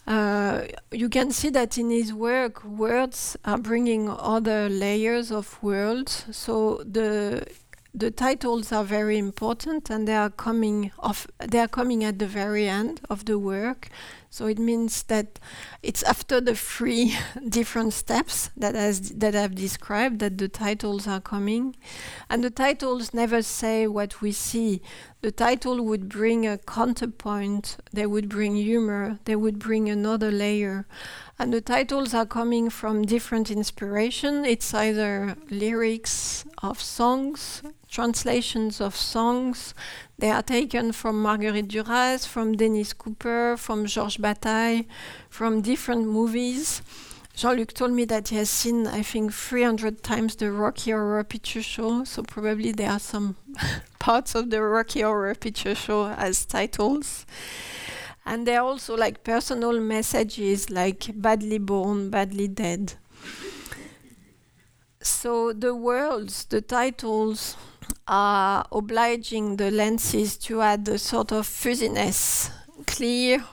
Uh, 0.07 0.65
you 0.91 1.09
can 1.09 1.31
see 1.31 1.49
that 1.49 1.77
in 1.77 1.89
his 1.89 2.13
work, 2.13 2.63
words 2.63 3.35
are 3.43 3.57
bringing 3.57 4.07
other 4.09 4.69
layers 4.69 5.31
of 5.31 5.61
worlds. 5.63 6.25
So 6.31 6.83
the 6.85 7.47
the 7.95 8.11
titles 8.11 8.73
are 8.73 8.83
very 8.83 9.17
important 9.17 9.89
and 9.89 10.05
they 10.05 10.15
are 10.15 10.29
coming 10.29 10.91
off 10.99 11.27
they 11.39 11.59
are 11.59 11.67
coming 11.67 12.03
at 12.03 12.19
the 12.19 12.27
very 12.27 12.67
end 12.67 13.01
of 13.09 13.25
the 13.25 13.39
work. 13.39 13.89
So 14.29 14.47
it 14.47 14.59
means 14.59 15.03
that 15.03 15.39
it's 15.81 16.03
after 16.03 16.41
the 16.41 16.55
three 16.55 17.15
different 17.47 17.93
steps 17.93 18.49
that 18.57 18.75
has 18.75 19.11
that 19.11 19.33
I've 19.33 19.55
described 19.55 20.19
that 20.19 20.37
the 20.37 20.49
titles 20.49 21.07
are 21.07 21.21
coming. 21.21 21.77
And 22.29 22.43
the 22.43 22.49
titles 22.49 23.13
never 23.13 23.41
say 23.41 23.87
what 23.87 24.21
we 24.21 24.33
see. 24.33 24.81
The 25.21 25.31
title 25.31 25.81
would 25.85 26.09
bring 26.09 26.45
a 26.45 26.57
counterpoint 26.57 27.77
they 27.93 28.05
would 28.05 28.27
bring 28.27 28.55
humor 28.55 29.19
they 29.23 29.37
would 29.37 29.57
bring 29.57 29.87
another 29.87 30.31
layer. 30.31 30.85
And 31.39 31.53
the 31.53 31.61
titles 31.61 32.13
are 32.13 32.25
coming 32.25 32.69
from 32.69 33.03
different 33.03 33.49
inspiration. 33.49 34.45
It's 34.45 34.73
either 34.73 35.35
lyrics 35.49 36.45
of 36.61 36.81
songs, 36.81 37.61
translations 37.95 38.81
of 38.81 38.93
songs. 38.93 39.73
They 40.19 40.29
are 40.29 40.43
taken 40.43 40.91
from 40.91 41.21
Marguerite 41.21 41.69
Duras, 41.69 42.25
from 42.25 42.57
Dennis 42.57 42.91
Cooper, 42.91 43.55
from 43.57 43.85
Georges 43.85 44.17
Bataille, 44.17 44.83
from 45.29 45.61
different 45.61 46.05
movies. 46.05 46.81
Jean-Luc 47.35 47.73
told 47.73 47.93
me 47.93 48.03
that 48.05 48.29
he 48.29 48.35
has 48.35 48.49
seen, 48.49 48.85
I 48.85 49.01
think, 49.01 49.33
300 49.33 50.03
times 50.03 50.35
the 50.35 50.51
Rocky 50.51 50.91
Horror 50.91 51.23
Picture 51.23 51.61
Show, 51.63 52.03
so 52.03 52.23
probably 52.23 52.73
there 52.73 52.91
are 52.91 52.99
some 52.99 53.37
parts 53.99 54.35
of 54.35 54.49
the 54.49 54.61
Rocky 54.61 55.01
Horror 55.01 55.35
Picture 55.35 55.75
Show 55.75 56.07
as 56.07 56.45
titles 56.45 57.25
and 58.25 58.47
there 58.47 58.59
are 58.59 58.65
also 58.65 58.97
like 58.97 59.23
personal 59.23 59.79
messages 59.79 60.69
like 60.69 61.11
badly 61.13 61.59
born 61.59 62.09
badly 62.09 62.47
dead 62.47 62.93
so 64.99 65.53
the 65.53 65.75
worlds 65.75 66.45
the 66.45 66.61
titles 66.61 67.55
are 68.07 68.65
obliging 68.71 69.57
the 69.57 69.71
lenses 69.71 70.37
to 70.37 70.61
add 70.61 70.87
a 70.87 70.97
sort 70.97 71.31
of 71.31 71.45
fuzziness 71.47 72.51
clear 72.85 73.43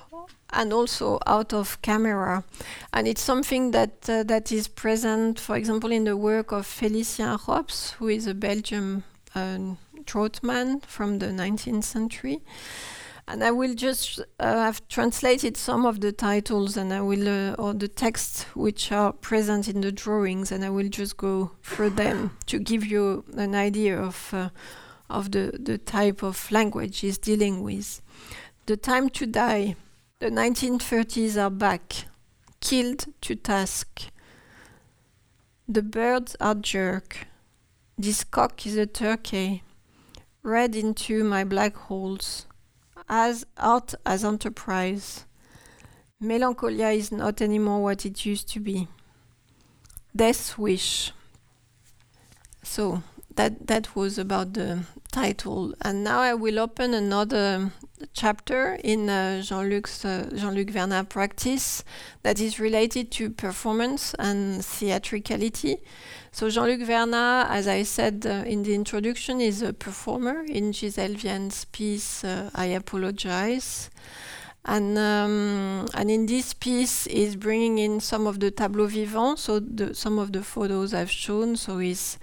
and 0.50 0.72
also 0.72 1.18
out 1.26 1.52
of 1.52 1.80
camera. 1.82 2.44
And 2.92 3.08
it's 3.08 3.22
something 3.22 3.70
that 3.70 4.08
uh, 4.08 4.22
that 4.24 4.52
is 4.52 4.68
present 4.68 5.40
for 5.40 5.56
example 5.56 5.90
in 5.90 6.04
the 6.04 6.16
work 6.16 6.52
of 6.52 6.66
Félicien 6.66 7.38
Rops 7.48 7.92
who 7.92 8.08
is 8.08 8.26
a 8.26 8.34
Belgian 8.34 9.04
uh, 9.34 9.58
draughtsman 10.04 10.80
from 10.80 11.18
the 11.18 11.26
19th 11.26 11.84
century 11.84 12.40
and 13.28 13.44
I 13.44 13.50
will 13.50 13.74
just 13.74 14.20
uh, 14.40 14.56
have 14.56 14.86
translated 14.88 15.56
some 15.56 15.86
of 15.86 16.00
the 16.00 16.12
titles 16.12 16.76
and 16.76 16.92
I 16.92 17.00
will 17.00 17.28
uh, 17.28 17.54
or 17.54 17.72
the 17.72 17.88
texts 17.88 18.44
which 18.54 18.90
are 18.90 19.12
present 19.12 19.68
in 19.68 19.80
the 19.80 19.92
drawings 19.92 20.50
and 20.50 20.64
I 20.64 20.70
will 20.70 20.88
just 20.88 21.16
go 21.16 21.52
through 21.62 21.90
them 21.90 22.36
to 22.46 22.58
give 22.58 22.84
you 22.84 23.24
an 23.36 23.54
idea 23.54 23.98
of 24.00 24.34
uh, 24.34 24.48
of 25.08 25.30
the, 25.30 25.52
the 25.58 25.78
type 25.78 26.22
of 26.22 26.50
language 26.50 27.00
he's 27.00 27.18
dealing 27.18 27.62
with. 27.62 28.00
The 28.66 28.76
time 28.76 29.10
to 29.10 29.26
die. 29.26 29.76
The 30.20 30.30
1930s 30.30 31.36
are 31.36 31.50
back. 31.50 32.06
Killed 32.60 33.06
to 33.20 33.34
task. 33.34 34.04
The 35.68 35.82
birds 35.82 36.34
are 36.40 36.54
jerk. 36.54 37.26
This 37.98 38.24
cock 38.24 38.66
is 38.66 38.76
a 38.76 38.86
turkey. 38.86 39.62
Read 40.42 40.74
into 40.74 41.24
my 41.24 41.44
black 41.44 41.76
holes 41.76 42.46
as 43.14 43.44
art 43.58 43.94
as 44.06 44.24
enterprise. 44.24 45.26
Melancholia 46.18 46.88
is 46.88 47.12
not 47.12 47.42
anymore 47.42 47.82
what 47.82 48.06
it 48.06 48.24
used 48.24 48.48
to 48.48 48.58
be. 48.58 48.88
Death 50.16 50.56
wish. 50.56 51.12
So 52.62 53.02
that 53.36 53.66
that 53.66 53.94
was 53.96 54.18
about 54.18 54.54
the 54.54 54.84
title, 55.10 55.74
and 55.80 56.02
now 56.04 56.20
I 56.20 56.34
will 56.34 56.58
open 56.58 56.94
another 56.94 57.72
chapter 58.12 58.78
in 58.82 59.08
uh, 59.08 59.42
Jean-Luc's 59.42 60.04
uh, 60.04 60.28
Jean-Luc 60.34 60.70
Verna 60.70 61.04
practice 61.04 61.84
that 62.22 62.40
is 62.40 62.58
related 62.58 63.10
to 63.12 63.30
performance 63.30 64.14
and 64.18 64.64
theatricality. 64.64 65.76
So 66.32 66.48
Jean-Luc 66.48 66.80
Verna, 66.80 67.46
as 67.50 67.68
I 67.68 67.84
said 67.84 68.26
uh, 68.26 68.44
in 68.46 68.62
the 68.62 68.74
introduction, 68.74 69.40
is 69.40 69.62
a 69.62 69.72
performer 69.72 70.44
in 70.48 70.72
Gisèle 70.72 71.16
Vienne's 71.16 71.66
piece 71.66 72.24
uh, 72.24 72.50
I 72.54 72.66
Apologize. 72.66 73.90
And 74.64 74.96
um, 74.96 75.88
and 75.92 76.08
in 76.08 76.26
this 76.26 76.54
piece 76.54 77.08
is 77.08 77.34
bringing 77.34 77.78
in 77.78 78.00
some 78.00 78.28
of 78.28 78.38
the 78.38 78.52
tableaux 78.52 78.86
vivants, 78.86 79.42
so 79.42 79.58
the, 79.58 79.92
some 79.92 80.20
of 80.20 80.32
the 80.32 80.42
photos 80.44 80.94
I've 80.94 81.10
shown. 81.10 81.56
So 81.56 81.78
he's 81.78 82.16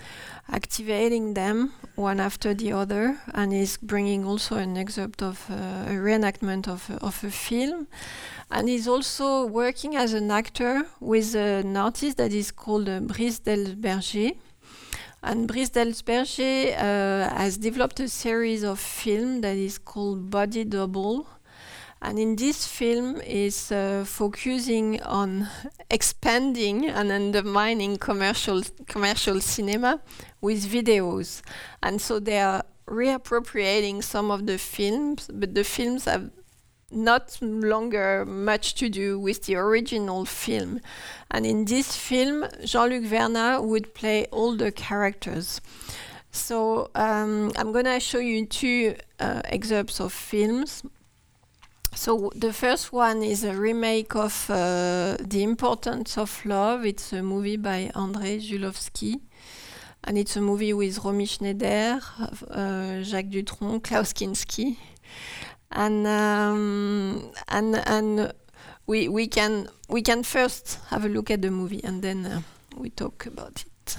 activating 0.52 1.34
them 1.34 1.74
one 1.96 2.20
after 2.20 2.54
the 2.54 2.72
other, 2.74 3.18
and 3.34 3.54
is 3.54 3.78
bringing 3.78 4.26
also 4.26 4.56
an 4.56 4.78
excerpt 4.78 5.22
of 5.22 5.46
uh, 5.50 5.54
a 5.88 5.94
reenactment 5.94 6.68
of 6.68 6.90
of 7.02 7.24
a 7.24 7.32
film. 7.32 7.88
And 8.52 8.68
he's 8.68 8.88
also 8.88 9.46
working 9.46 9.96
as 9.96 10.14
an 10.14 10.32
actor 10.32 10.84
with 11.00 11.36
an 11.36 11.78
artist 11.78 12.18
that 12.18 12.34
is 12.34 12.52
called 12.52 12.90
uh, 12.90 13.00
Brice 13.00 13.40
Dellsperger. 13.40 14.36
And 15.22 15.48
Brice 15.48 15.70
Dellsperger 15.70 16.74
uh, 16.74 17.36
has 17.36 17.58
developed 17.58 18.00
a 18.00 18.08
series 18.08 18.64
of 18.64 18.80
film 18.80 19.42
that 19.42 19.58
is 19.58 19.78
called 19.78 20.30
Body 20.30 20.64
Double. 20.64 21.28
And 22.02 22.18
in 22.18 22.36
this 22.36 22.66
film 22.66 23.20
is 23.22 23.72
uh, 23.72 24.04
focusing 24.06 25.02
on 25.02 25.50
expanding 25.90 26.88
and 26.88 27.12
undermining 27.12 27.98
commercial 27.98 28.62
commercial 28.88 29.42
cinema 29.42 30.00
with 30.42 30.66
videos. 30.66 31.42
And 31.84 32.02
so 32.02 32.20
they 32.20 32.40
are 32.40 32.64
reappropriating 32.88 34.04
some 34.04 34.32
of 34.32 34.48
the 34.48 34.58
films, 34.58 35.30
but 35.32 35.54
the 35.56 35.64
films 35.64 36.06
have 36.06 36.32
not 36.92 37.38
longer 37.42 38.26
much 38.26 38.74
to 38.76 38.90
do 38.90 39.20
with 39.20 39.44
the 39.44 39.56
original 39.56 40.26
film. 40.26 40.82
And 41.30 41.46
in 41.46 41.66
this 41.66 41.96
film, 41.96 42.48
Jean 42.66 42.90
Luc 42.90 43.04
Verna 43.04 43.62
would 43.62 43.94
play 43.94 44.26
all 44.32 44.56
the 44.56 44.72
characters. 44.72 45.62
So 46.32 46.90
um, 46.96 47.52
I'm 47.58 47.72
going 47.72 47.86
to 47.86 48.00
show 48.00 48.20
you 48.20 48.46
two 48.46 48.96
uh, 49.20 49.42
excerpts 49.46 50.00
of 50.00 50.14
films. 50.14 50.84
So 52.00 52.32
the 52.34 52.54
first 52.54 52.94
one 52.94 53.24
is 53.24 53.44
a 53.44 53.54
remake 53.54 54.16
of 54.16 54.50
uh, 54.50 55.18
The 55.20 55.44
Importance 55.44 56.18
of 56.18 56.46
Love. 56.46 56.86
It's 56.86 57.12
a 57.12 57.22
movie 57.22 57.58
by 57.58 57.92
Andrei 57.94 58.40
Zulawski. 58.40 59.20
And 60.06 60.18
it's 60.18 60.38
a 60.38 60.42
movie 60.42 60.72
with 60.72 61.04
Romy 61.04 61.26
Schneider, 61.26 62.00
uh, 62.52 63.02
Jacques 63.02 63.26
Dutronc, 63.26 63.84
Klaus 63.84 64.14
Kinski 64.14 64.78
and 65.72 66.08
um, 66.08 67.32
and 67.50 67.76
and 67.76 68.32
we 68.88 69.10
we 69.10 69.28
can 69.28 69.68
we 69.90 70.02
can 70.02 70.24
first 70.24 70.80
have 70.92 71.04
a 71.04 71.10
look 71.10 71.30
at 71.30 71.42
the 71.42 71.52
movie 71.52 71.84
and 71.84 72.02
then 72.02 72.26
uh, 72.26 72.42
we 72.78 72.92
talk 72.92 73.26
about 73.26 73.66
it. 73.66 73.98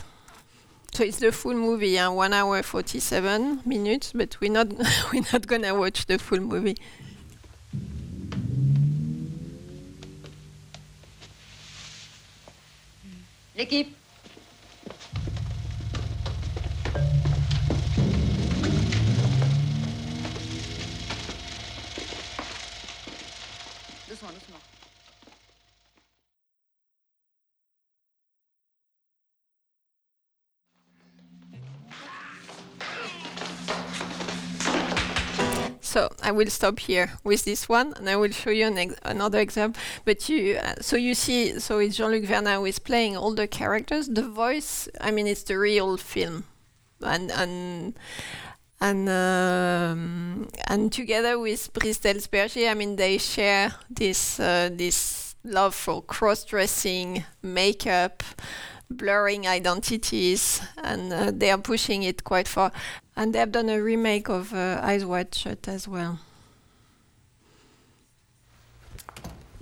So 0.95 1.05
it's 1.05 1.19
the 1.19 1.33
full 1.33 1.55
movie, 1.55 1.99
uh, 1.99 2.11
one 2.11 2.33
hour 2.33 2.63
forty 2.63 2.99
seven 2.99 3.61
minutes, 3.67 4.15
but 4.15 4.39
we're 4.41 4.51
not 4.51 4.69
we're 5.13 5.27
not 5.35 5.47
gonna 5.47 5.75
watch 5.75 6.07
the 6.07 6.19
full 6.19 6.41
movie. 6.41 6.77
L'équipe 13.57 13.95
will 36.41 36.51
stop 36.51 36.79
here 36.79 37.09
with 37.23 37.45
this 37.45 37.69
one, 37.69 37.93
and 37.97 38.09
I 38.09 38.17
will 38.17 38.33
show 38.33 38.51
you 38.51 38.67
an 38.67 38.79
ex 38.79 38.95
another 39.03 39.41
example. 39.41 39.81
But 40.05 40.29
you, 40.29 40.57
uh, 40.57 40.81
so 40.81 40.97
you 40.97 41.15
see, 41.15 41.61
so 41.61 41.79
it's 41.81 41.97
Jean-Luc 41.97 42.25
Verna 42.25 42.55
who 42.57 42.67
is 42.67 42.79
playing 42.79 43.17
all 43.17 43.35
the 43.35 43.47
characters. 43.47 44.09
The 44.09 44.29
voice, 44.45 44.89
I 45.01 45.11
mean, 45.11 45.27
it's 45.27 45.45
the 45.45 45.59
real 45.59 45.97
film, 45.99 46.45
and 47.03 47.31
and 47.31 47.95
and 48.81 49.09
um, 49.09 50.49
and 50.67 50.93
together 50.93 51.39
with 51.39 51.73
Brice 51.75 52.01
Dellsperger, 52.01 52.71
I 52.71 52.75
mean, 52.75 52.97
they 52.97 53.19
share 53.19 53.75
this 53.91 54.41
uh, 54.41 54.71
this 54.73 55.35
love 55.45 55.75
for 55.75 56.03
cross-dressing, 56.03 57.25
makeup, 57.43 58.23
blurring 58.89 59.47
identities, 59.47 60.61
and 60.83 61.13
uh, 61.13 61.31
they 61.35 61.51
are 61.51 61.63
pushing 61.63 62.03
it 62.03 62.25
quite 62.25 62.49
far. 62.49 62.73
And 63.17 63.35
they've 63.35 63.53
done 63.53 63.69
a 63.69 63.83
remake 63.83 64.31
of 64.31 64.53
uh, 64.55 64.81
Eyes 64.83 65.05
Wide 65.05 65.35
Shut 65.35 65.69
as 65.69 65.87
well. 65.87 66.19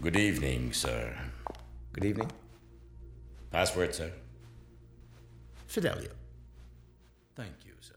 Good 0.00 0.16
evening, 0.16 0.72
sir. 0.72 1.12
Good 1.92 2.04
evening. 2.04 2.30
Password, 3.50 3.96
sir. 3.96 4.12
Fidelio. 5.66 6.10
Thank 7.34 7.54
you, 7.66 7.72
sir. 7.80 7.96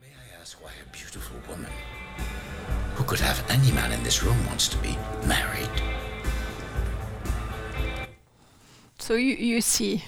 May 0.00 0.08
I 0.08 0.40
ask 0.40 0.60
why 0.60 0.72
a 0.84 0.90
beautiful 0.90 1.36
woman 1.48 1.70
who 2.96 3.04
could 3.04 3.20
have 3.20 3.44
any 3.48 3.70
man 3.70 3.92
in 3.92 4.02
this 4.02 4.24
room 4.24 4.44
wants 4.46 4.66
to 4.66 4.76
be 4.78 4.98
married? 5.28 5.70
So 8.98 9.14
you, 9.14 9.36
you 9.36 9.60
see 9.60 10.02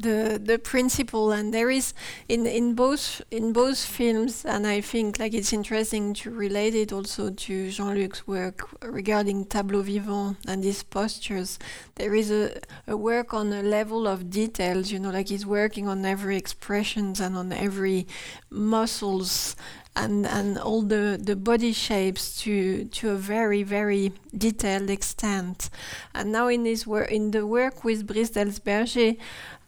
the 0.00 0.40
the 0.42 0.58
principle. 0.58 1.32
And 1.32 1.52
there 1.52 1.70
is 1.70 1.94
in 2.28 2.46
in 2.46 2.74
both 2.74 3.22
in 3.30 3.52
both 3.52 3.78
films 3.78 4.44
and 4.44 4.66
I 4.66 4.80
think 4.80 5.18
like 5.18 5.34
it's 5.34 5.52
interesting 5.52 6.14
to 6.14 6.30
relate 6.30 6.74
it 6.74 6.92
also 6.92 7.30
to 7.30 7.70
Jean-Luc's 7.70 8.26
work 8.26 8.68
regarding 8.82 9.46
tableau 9.46 9.82
vivant 9.82 10.36
and 10.46 10.62
his 10.62 10.82
postures 10.82 11.58
there 11.94 12.14
is 12.14 12.30
a, 12.30 12.60
a 12.86 12.96
work 12.96 13.32
on 13.32 13.52
a 13.52 13.62
level 13.62 14.06
of 14.06 14.30
details 14.30 14.90
you 14.92 14.98
know 14.98 15.10
like 15.10 15.28
he's 15.28 15.46
working 15.46 15.88
on 15.88 16.04
every 16.04 16.36
expressions 16.36 17.20
and 17.20 17.36
on 17.36 17.52
every 17.52 18.06
muscles 18.50 19.56
and 19.96 20.26
and 20.26 20.58
all 20.58 20.82
the 20.82 21.18
the 21.20 21.34
body 21.34 21.72
shapes 21.72 22.40
to 22.42 22.84
to 22.84 23.10
a 23.10 23.16
very 23.16 23.62
very 23.62 24.12
detailed 24.36 24.90
extent. 24.90 25.70
And 26.14 26.30
now 26.32 26.48
in 26.48 26.64
this 26.64 26.86
work 26.86 27.10
in 27.10 27.30
the 27.30 27.46
work 27.46 27.82
with 27.82 28.06
Brice 28.06 28.30
Dellsperger 28.30 29.16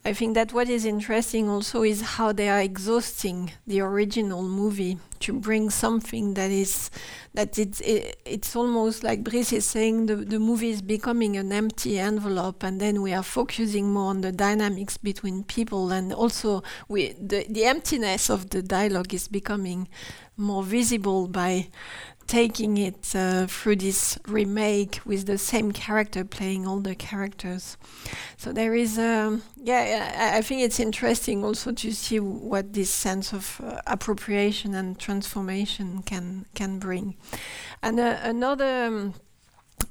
I 0.05 0.12
think 0.12 0.34
that 0.34 0.53
what 0.53 0.68
is 0.68 0.84
interesting 0.84 1.49
also 1.51 1.82
is 1.82 2.01
how 2.01 2.32
they 2.32 2.49
are 2.49 2.61
exhausting 2.61 3.53
the 3.66 3.80
original 3.80 4.42
movie 4.42 4.99
to 5.20 5.32
bring 5.32 5.70
something 5.70 6.34
that 6.34 6.51
is 6.51 6.90
that 7.34 7.59
it's 7.59 7.80
it, 7.80 8.20
it's 8.24 8.55
almost 8.55 9.03
like 9.03 9.24
Brice 9.24 9.53
is 9.53 9.66
saying 9.66 10.07
the, 10.07 10.16
the 10.16 10.38
movie 10.38 10.70
is 10.70 10.82
becoming 10.82 11.36
an 11.36 11.53
empty 11.53 11.99
envelope 11.99 12.62
and 12.62 12.80
then 12.80 13.03
we 13.03 13.12
are 13.12 13.24
focusing 13.24 13.92
more 13.92 14.11
on 14.11 14.20
the 14.20 14.32
dynamics 14.32 14.96
between 14.96 15.42
people 15.44 15.90
and 15.90 16.12
also 16.12 16.62
we 16.88 17.12
the, 17.20 17.44
the 17.49 17.64
emptiness 17.64 18.30
of 18.30 18.51
the 18.51 18.62
dialogue 18.62 19.12
is 19.12 19.28
becoming 19.28 19.88
more 20.36 20.62
visible 20.62 21.26
by 21.26 21.68
taking 22.29 22.76
it 22.76 23.14
uh, 23.14 23.47
through 23.47 23.76
this 23.76 24.18
remake 24.29 25.01
with 25.05 25.26
the 25.26 25.39
same 25.39 25.72
character 25.72 26.24
playing 26.24 26.66
all 26.66 26.79
the 26.79 26.95
characters. 26.95 27.76
So 28.37 28.53
there 28.53 28.74
is, 28.74 28.99
um, 28.99 29.43
yeah, 29.57 30.14
I, 30.16 30.39
I, 30.39 30.43
think 30.43 30.61
it's 30.61 30.79
interesting 30.79 31.43
also 31.43 31.72
to 31.72 31.93
see 31.93 32.20
what 32.20 32.74
this 32.74 32.91
sense 32.91 33.33
of 33.33 33.61
uh, 33.64 33.81
appropriation 33.87 34.74
and 34.74 34.99
transformation 34.99 36.03
can 36.03 36.47
can 36.55 36.79
bring. 36.79 37.16
And 37.83 37.99
uh, 37.99 38.18
another. 38.22 38.87
Um, 38.87 39.14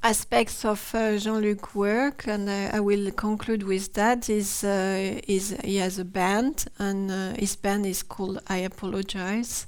aspects 0.02 0.64
of 0.64 0.94
uh, 0.94 1.16
Jean-Luc 1.16 1.74
work, 1.74 2.26
and 2.26 2.48
uh, 2.48 2.70
I 2.76 2.80
will 2.80 3.10
conclude 3.10 3.62
with 3.62 3.94
that. 3.94 4.28
Is 4.28 4.62
uh, 4.62 5.20
is 5.26 5.56
he 5.64 5.76
has 5.76 5.98
a 5.98 6.04
band, 6.04 6.66
and 6.78 7.10
uh, 7.10 7.32
his 7.38 7.56
band 7.56 7.86
is 7.86 8.02
called 8.02 8.38
I 8.48 8.58
Apologize, 8.58 9.66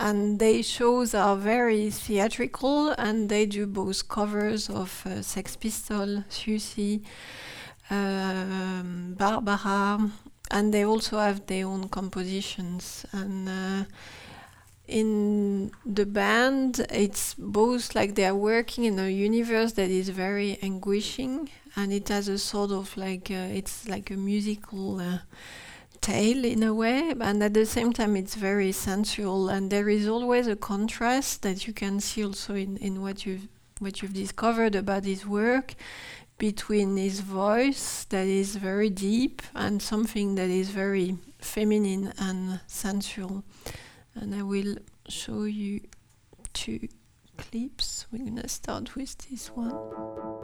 and 0.00 0.38
their 0.38 0.62
shows 0.62 1.14
are 1.14 1.36
very 1.36 1.90
theatrical 1.90 2.88
and 2.96 3.28
they 3.28 3.44
do 3.44 3.66
both 3.66 4.08
covers 4.08 4.70
of 4.70 5.04
uh, 5.06 5.20
Sex 5.20 5.56
Pistols, 5.56 6.24
Siouxsie, 6.30 7.02
um, 7.90 9.14
Barbara, 9.18 10.10
and 10.50 10.72
they 10.72 10.84
also 10.86 11.18
have 11.18 11.46
their 11.46 11.66
own 11.66 11.88
compositions. 11.90 13.04
And 13.12 13.48
uh, 13.48 13.84
in 14.88 15.70
the 15.84 16.06
band, 16.06 16.80
it's 16.90 17.34
both 17.34 17.94
like 17.94 18.14
they 18.14 18.24
are 18.24 18.34
working 18.34 18.84
in 18.84 18.98
a 18.98 19.10
universe 19.10 19.72
that 19.72 19.90
is 19.90 20.08
very 20.08 20.58
anguishing, 20.62 21.50
and 21.76 21.92
it 21.92 22.08
has 22.08 22.26
a 22.28 22.38
sort 22.38 22.70
of 22.70 22.96
like 22.96 23.30
uh, 23.30 23.52
it's 23.52 23.86
like 23.86 24.10
a 24.10 24.16
musical 24.16 24.98
uh, 24.98 25.18
tale 26.00 26.44
in 26.44 26.62
a 26.62 26.74
way, 26.74 27.14
and 27.20 27.42
at 27.42 27.54
the 27.54 27.66
same 27.66 27.92
time 27.92 28.16
it's 28.16 28.34
very 28.34 28.72
sensual. 28.72 29.48
And 29.48 29.70
there 29.70 29.88
is 29.88 30.08
always 30.08 30.46
a 30.46 30.56
contrast 30.56 31.42
that 31.42 31.66
you 31.66 31.72
can 31.72 32.00
see 32.00 32.24
also 32.24 32.54
in, 32.54 32.76
in 32.78 33.02
what 33.02 33.26
you've 33.26 33.48
what 33.80 34.02
you've 34.02 34.12
discovered 34.12 34.74
about 34.74 35.04
his 35.04 35.26
work 35.26 35.74
between 36.36 36.96
his 36.96 37.20
voice 37.20 38.04
that 38.10 38.26
is 38.26 38.56
very 38.56 38.90
deep 38.90 39.42
and 39.54 39.80
something 39.80 40.34
that 40.34 40.50
is 40.50 40.70
very 40.70 41.16
feminine 41.38 42.12
and 42.18 42.60
sensual. 42.66 43.42
And 44.14 44.34
I 44.34 44.42
will 44.42 44.76
show 45.08 45.44
you 45.44 45.80
two 46.52 46.88
clips. 47.36 48.06
We're 48.10 48.24
gonna 48.24 48.48
start 48.48 48.96
with 48.96 49.16
this 49.28 49.48
one. 49.48 50.39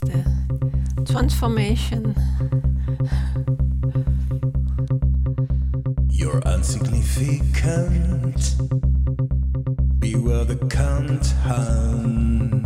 With 0.00 0.12
the 0.12 0.24
transformation. 1.12 2.14
You're 6.10 6.40
insignificant. 6.40 8.56
Beware 9.98 10.44
the 10.44 10.56
count 10.70 11.26
hunt. 11.42 12.61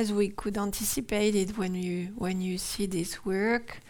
As 0.00 0.14
we 0.14 0.30
could 0.30 0.56
anticipate 0.56 1.34
it 1.34 1.58
when 1.58 1.74
you 1.74 2.14
when 2.16 2.40
you 2.40 2.56
see 2.56 2.86
this 2.86 3.22
work. 3.22 3.80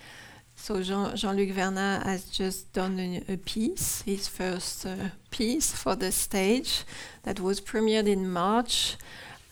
So 0.56 0.82
Jean, 0.82 1.14
Jean-Luc 1.14 1.50
Verna 1.50 2.02
has 2.04 2.24
just 2.24 2.72
done 2.72 2.98
a, 2.98 3.34
a 3.34 3.36
piece, 3.36 4.02
his 4.02 4.26
first 4.26 4.86
uh, 4.86 5.10
piece 5.30 5.70
for 5.70 5.94
the 5.94 6.10
stage, 6.10 6.82
that 7.22 7.38
was 7.38 7.60
premiered 7.60 8.08
in 8.08 8.28
March, 8.28 8.96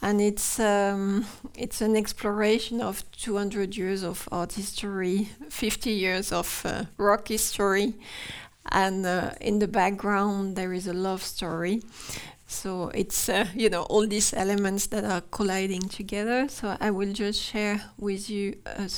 and 0.02 0.20
it's 0.20 0.58
um, 0.58 1.26
it's 1.54 1.80
an 1.80 1.94
exploration 1.94 2.80
of 2.80 3.04
200 3.12 3.76
years 3.76 4.02
of 4.02 4.28
art 4.32 4.54
history, 4.54 5.28
50 5.50 5.90
years 5.90 6.32
of 6.32 6.62
uh, 6.64 6.86
rock 6.96 7.28
history, 7.28 7.94
and 8.72 9.06
uh, 9.06 9.30
in 9.40 9.60
the 9.60 9.68
background 9.68 10.56
there 10.56 10.72
is 10.72 10.88
a 10.88 10.92
love 10.92 11.22
story. 11.22 11.82
So 12.50 12.90
it's 12.94 13.28
uh, 13.28 13.46
you 13.54 13.68
know 13.68 13.82
all 13.82 14.06
these 14.06 14.32
elements 14.32 14.86
that 14.88 15.04
are 15.04 15.20
colliding 15.20 15.82
together. 15.88 16.48
So 16.48 16.76
I 16.80 16.90
will 16.90 17.12
just 17.12 17.40
share 17.40 17.82
with 17.98 18.30
you 18.30 18.56
a 18.64 18.88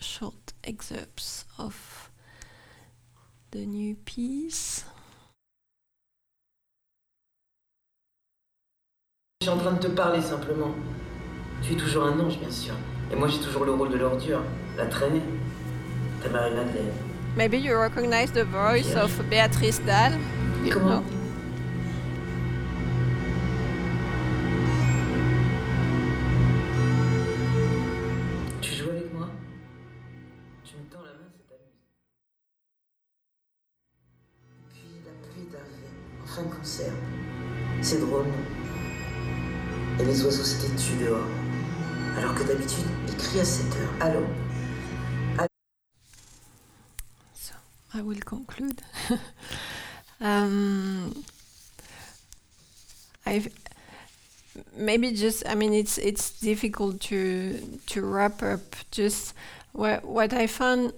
short 0.00 0.52
excerpts 0.64 1.44
of 1.56 2.10
the 3.52 3.64
new 3.64 3.94
piece. 4.04 4.84
Je 9.40 9.46
suis 9.46 9.54
en 9.54 9.58
train 9.58 9.74
de 9.74 9.78
te 9.78 9.88
parler 9.88 10.20
simplement. 10.20 10.74
Tu 11.62 11.74
es 11.74 11.76
toujours 11.76 12.04
un 12.04 12.18
ange, 12.18 12.38
bien 12.40 12.50
sûr. 12.50 12.74
Et 13.12 13.14
moi, 13.14 13.28
j'ai 13.28 13.38
toujours 13.38 13.64
le 13.64 13.72
rôle 13.72 13.90
de 13.90 13.98
l'ordure, 13.98 14.42
la 14.76 14.86
traînée. 14.86 15.22
Ta 16.22 16.28
Marie-Madeleine. 16.28 16.92
Maybe 17.36 17.56
you 17.56 17.76
recognize 17.78 18.32
the 18.32 18.44
voice 18.44 18.96
of 18.96 19.12
Beatrice 19.30 19.80
Dalle. 19.86 20.18
Comment 20.72 21.02
Tu 21.02 21.25
de 36.42 36.54
concert. 36.54 36.92
C'est 37.82 38.00
drôle, 38.00 38.26
non 38.26 40.00
Et 40.00 40.04
les 40.04 40.24
oiseaux 40.24 40.42
s'étaient 40.42 40.74
tus 40.76 40.96
dehors. 41.04 41.26
Alors 42.16 42.34
que 42.34 42.42
d'habitude, 42.44 42.84
ils 43.08 43.16
crient 43.16 43.40
à 43.40 43.44
7 43.44 43.66
heures. 43.66 43.92
Allô 44.00 44.20
So 47.34 47.54
I 47.94 48.02
will 48.02 48.22
conclude. 48.24 48.80
um, 50.20 51.24
I 53.26 53.50
maybe 54.76 55.12
just 55.12 55.42
I 55.46 55.54
mean 55.54 55.72
it's 55.72 55.98
it's 55.98 56.40
difficult 56.40 57.00
to 57.02 57.58
to 57.88 58.02
wrap 58.02 58.42
up. 58.42 58.76
Just 58.90 59.34
what 59.72 60.04
what 60.04 60.32
I 60.32 60.46
found 60.46 60.92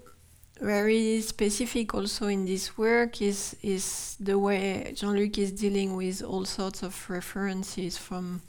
very 0.61 1.21
specific 1.21 1.95
also 1.95 2.27
in 2.27 2.45
this 2.45 2.77
work 2.77 3.23
is 3.23 3.57
is 3.63 4.17
the 4.21 4.39
way 4.39 4.93
Jean-Luc 4.95 5.39
is 5.39 5.53
dealing 5.53 5.95
with 5.95 6.23
all 6.23 6.45
sorts 6.45 6.83
of 6.83 7.09
references 7.09 7.97
from 7.97 8.43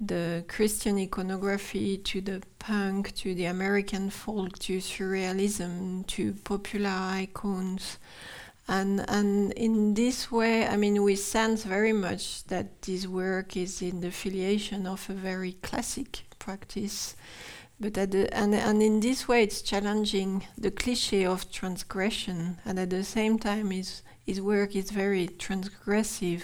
the 0.00 0.44
Christian 0.48 0.98
iconography 0.98 1.98
to 1.98 2.20
the 2.20 2.42
punk 2.58 3.14
to 3.16 3.34
the 3.34 3.46
American 3.46 4.10
folk 4.10 4.58
to 4.60 4.78
surrealism 4.78 6.06
to 6.08 6.32
popular 6.44 6.90
icons. 6.90 7.98
And 8.66 9.04
and 9.08 9.52
in 9.52 9.94
this 9.94 10.32
way 10.32 10.66
I 10.66 10.76
mean 10.76 11.02
we 11.02 11.16
sense 11.16 11.64
very 11.64 11.92
much 11.92 12.44
that 12.44 12.82
this 12.82 13.06
work 13.06 13.56
is 13.56 13.82
in 13.82 14.00
the 14.00 14.10
filiation 14.10 14.86
of 14.86 15.08
a 15.08 15.14
very 15.14 15.52
classic 15.62 16.24
practice 16.38 17.14
but 17.80 17.98
at 17.98 18.12
the, 18.12 18.32
and 18.34 18.54
and 18.54 18.82
in 18.82 19.00
this 19.00 19.26
way 19.26 19.42
it's 19.42 19.62
challenging 19.62 20.44
the 20.56 20.70
cliche 20.70 21.26
of 21.26 21.50
transgression. 21.50 22.58
And 22.64 22.78
at 22.78 22.90
the 22.90 23.04
same 23.04 23.38
time 23.38 23.70
his 23.70 24.02
his 24.24 24.40
work 24.40 24.74
is 24.76 24.90
very 24.90 25.28
transgressive. 25.28 26.42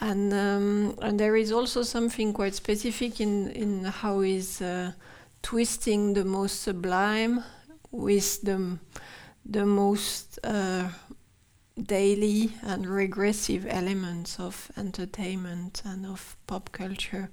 And 0.00 0.32
um, 0.32 0.98
and 1.02 1.18
there 1.18 1.36
is 1.36 1.50
also 1.50 1.82
something 1.82 2.32
quite 2.32 2.54
specific 2.54 3.20
in 3.20 3.50
in 3.50 3.84
how 3.84 4.20
he's 4.20 4.60
uh, 4.60 4.92
twisting 5.42 6.14
the 6.14 6.24
most 6.24 6.62
sublime 6.62 7.42
with 7.90 8.42
the 8.42 8.78
the 9.44 9.64
most 9.64 10.38
uh, 10.44 10.88
daily 11.82 12.52
and 12.62 12.86
regressive 12.86 13.66
elements 13.66 14.38
of 14.38 14.70
entertainment 14.76 15.82
and 15.84 16.04
of 16.06 16.36
pop 16.46 16.70
culture 16.72 17.30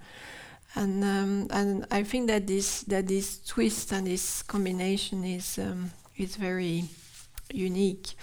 and 0.75 1.03
um, 1.03 1.47
and 1.51 1.85
I 1.89 2.03
think 2.03 2.27
that 2.27 2.47
this 2.47 2.83
that 2.83 3.07
this 3.07 3.39
twist 3.39 3.91
and 3.91 4.07
this 4.07 4.43
combination 4.43 5.23
is 5.23 5.57
um, 5.57 5.91
is 6.17 6.35
very 6.35 6.85
unique. 7.51 8.13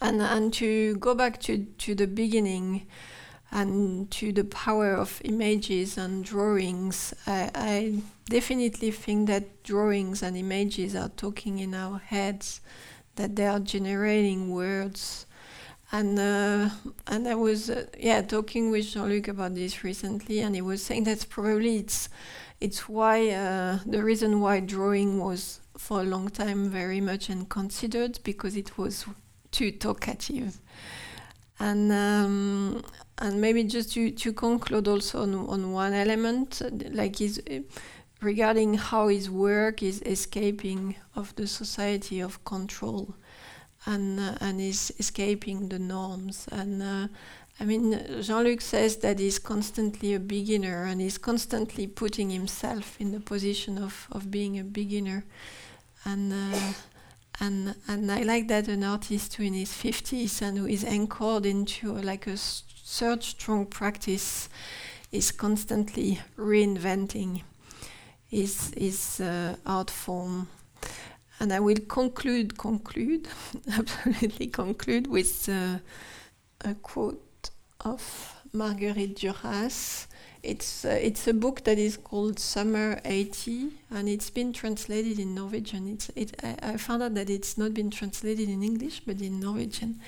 And 0.00 0.20
and 0.20 0.52
to 0.54 0.96
go 0.96 1.14
back 1.14 1.40
to 1.42 1.58
to 1.58 1.94
the 1.94 2.06
beginning 2.06 2.86
and 3.52 4.10
to 4.10 4.32
the 4.32 4.44
power 4.44 4.94
of 4.94 5.20
images 5.24 5.98
and 5.98 6.24
drawings 6.24 7.12
I, 7.26 7.50
I 7.54 8.02
definitely 8.28 8.92
think 8.92 9.26
that 9.28 9.64
drawings 9.64 10.22
and 10.22 10.36
images 10.36 10.94
are 10.94 11.08
talking 11.08 11.58
in 11.58 11.74
our 11.74 11.98
heads 11.98 12.60
that 13.16 13.34
they 13.34 13.46
are 13.46 13.58
generating 13.58 14.50
words 14.50 15.26
and 15.92 16.18
uh, 16.18 16.70
and 17.06 17.26
I 17.26 17.34
was 17.34 17.70
uh, 17.70 17.86
yeah 17.98 18.22
talking 18.22 18.70
with 18.70 18.86
Jean-Luc 18.86 19.28
about 19.28 19.54
this 19.54 19.82
recently 19.82 20.40
and 20.40 20.54
he 20.54 20.62
was 20.62 20.82
saying 20.82 21.04
that 21.04 21.26
probably 21.28 21.76
it's 21.76 22.08
it's 22.60 22.88
why 22.88 23.30
uh, 23.30 23.78
the 23.86 24.02
reason 24.02 24.40
why 24.40 24.60
drawing 24.60 25.18
was 25.18 25.60
for 25.76 26.00
a 26.00 26.04
long 26.04 26.28
time 26.28 26.68
very 26.68 27.00
much 27.00 27.30
unconsidered 27.30 28.18
because 28.22 28.54
it 28.54 28.76
was 28.76 29.06
too 29.50 29.70
talkative. 29.70 30.60
And 31.58 31.90
um, 31.90 32.84
and 33.18 33.40
maybe 33.40 33.64
just 33.64 33.92
to, 33.94 34.10
to 34.10 34.32
conclude 34.32 34.88
also 34.88 35.22
on, 35.22 35.34
on 35.34 35.72
one 35.72 35.92
element 35.92 36.62
uh, 36.64 36.70
like 36.90 37.16
his 37.16 37.42
uh, 37.50 37.60
regarding 38.20 38.74
how 38.74 39.08
his 39.08 39.30
work 39.30 39.82
is 39.82 40.02
escaping 40.02 40.96
of 41.16 41.34
the 41.36 41.46
society 41.46 42.20
of 42.20 42.44
control 42.44 43.14
and 43.86 44.20
uh, 44.20 44.34
and 44.40 44.60
is 44.60 44.92
escaping 44.98 45.68
the 45.68 45.78
norms. 45.78 46.48
And 46.52 46.82
uh, 46.82 47.08
I 47.58 47.64
mean 47.64 48.22
Jean-Luc 48.22 48.60
says 48.60 48.96
that 48.98 49.18
he's 49.18 49.38
constantly 49.38 50.14
a 50.14 50.20
beginner 50.20 50.84
and 50.84 51.00
he's 51.00 51.18
constantly 51.18 51.86
putting 51.86 52.30
himself 52.30 53.00
in 53.00 53.12
the 53.12 53.20
position 53.20 53.78
of, 53.78 54.08
of 54.12 54.30
being 54.30 54.58
a 54.58 54.64
beginner. 54.64 55.24
And 56.04 56.32
uh, 56.32 56.72
and 57.40 57.74
and 57.88 58.12
I 58.12 58.22
like 58.22 58.48
that 58.48 58.68
an 58.68 58.84
artist 58.84 59.34
who 59.34 59.44
in 59.44 59.54
his 59.54 59.70
50s 59.70 60.42
and 60.42 60.58
who 60.58 60.66
is 60.66 60.84
anchored 60.84 61.46
into 61.46 61.96
uh, 61.96 62.02
like 62.02 62.26
a 62.26 62.36
third 62.36 63.22
strong 63.22 63.66
practice 63.66 64.48
is 65.10 65.32
constantly 65.32 66.20
reinventing 66.36 67.42
his 68.28 68.72
his 68.76 69.20
uh, 69.20 69.56
art 69.66 69.90
form 69.90 70.48
and 71.40 71.52
I 71.52 71.60
will 71.60 71.80
conclude 71.88 72.58
conclude 72.58 73.26
absolutely 73.72 74.48
conclude 74.48 75.06
with 75.06 75.48
uh, 75.48 75.78
a 76.60 76.74
quote 76.74 77.50
of 77.80 78.36
Marguerite 78.52 79.16
Duras. 79.16 80.06
It's 80.42 80.84
uh, 80.84 80.98
it's 81.00 81.26
a 81.26 81.34
book 81.34 81.64
that 81.64 81.78
is 81.78 81.96
called 81.96 82.38
Summer 82.38 83.00
80 83.04 83.68
and 83.90 84.08
it's 84.08 84.30
been 84.30 84.52
translated 84.52 85.18
in 85.18 85.34
Norwegian. 85.34 85.86
It's 85.88 86.10
it 86.14 86.34
I, 86.42 86.72
I 86.72 86.76
found 86.76 87.02
out 87.02 87.14
that 87.14 87.30
it's 87.30 87.56
not 87.56 87.74
been 87.74 87.90
translated 87.90 88.48
in 88.48 88.62
English 88.62 89.00
but 89.06 89.20
in 89.20 89.40
Norwegian. 89.40 90.00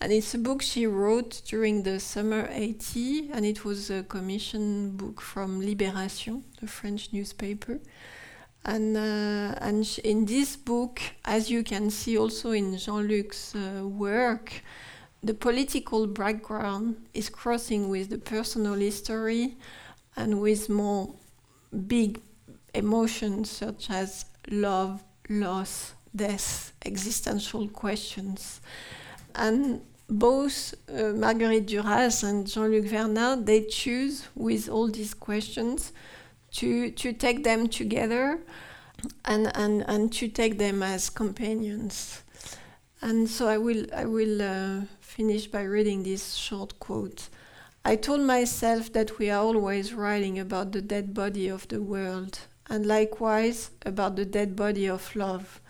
And 0.00 0.12
it's 0.12 0.34
a 0.34 0.38
book 0.38 0.62
she 0.62 0.86
wrote 0.86 1.42
during 1.44 1.82
the 1.82 1.98
summer 2.00 2.48
80 2.52 3.30
and 3.32 3.44
it 3.44 3.64
was 3.64 3.90
a 3.90 4.02
commission 4.02 4.96
book 4.96 5.20
from 5.20 5.60
Libération 5.60 6.42
the 6.60 6.66
French 6.66 7.12
newspaper 7.12 7.78
and 8.64 8.96
uh, 8.96 9.54
and 9.60 9.98
in 10.04 10.24
this 10.26 10.56
book 10.56 11.00
as 11.24 11.50
you 11.50 11.62
can 11.62 11.90
see 11.90 12.18
also 12.18 12.50
in 12.50 12.76
Jean-Luc's 12.76 13.54
uh, 13.54 13.86
work 13.86 14.62
the 15.22 15.34
political 15.34 16.06
background 16.06 16.96
is 17.12 17.28
crossing 17.28 17.88
with 17.88 18.10
the 18.10 18.18
personal 18.18 18.74
history 18.74 19.56
and 20.16 20.40
with 20.40 20.68
more 20.68 21.14
big 21.86 22.20
emotions 22.74 23.50
such 23.50 23.90
as 23.90 24.24
love, 24.50 25.02
loss, 25.28 25.94
death, 26.14 26.72
existential 26.84 27.68
questions. 27.68 28.60
And 29.34 29.80
both 30.08 30.74
uh, 30.88 31.12
Marguerite 31.14 31.66
Duras 31.66 32.22
and 32.22 32.46
Jean-Luc 32.46 32.84
Verna, 32.84 33.38
they 33.40 33.64
choose 33.64 34.28
with 34.34 34.68
all 34.68 34.88
these 34.88 35.14
questions 35.14 35.92
to, 36.52 36.90
to 36.90 37.12
take 37.12 37.44
them 37.44 37.68
together 37.68 38.40
and, 39.24 39.50
and, 39.56 39.84
and 39.88 40.12
to 40.14 40.28
take 40.28 40.58
them 40.58 40.82
as 40.82 41.10
companions. 41.10 42.22
And 43.00 43.28
so 43.28 43.46
I 43.46 43.58
will, 43.58 43.86
I 43.94 44.06
will 44.06 44.42
uh, 44.42 44.80
finish 45.00 45.46
by 45.46 45.62
reading 45.62 46.02
this 46.02 46.34
short 46.34 46.80
quote. 46.80 47.28
I 47.84 47.96
told 47.96 48.20
myself 48.22 48.92
that 48.92 49.18
we 49.18 49.30
are 49.30 49.42
always 49.42 49.94
writing 49.94 50.38
about 50.38 50.72
the 50.72 50.82
dead 50.82 51.14
body 51.14 51.48
of 51.48 51.68
the 51.68 51.80
world, 51.80 52.40
and 52.68 52.84
likewise 52.84 53.70
about 53.86 54.16
the 54.16 54.24
dead 54.24 54.56
body 54.56 54.88
of 54.88 55.14
love. 55.16 55.60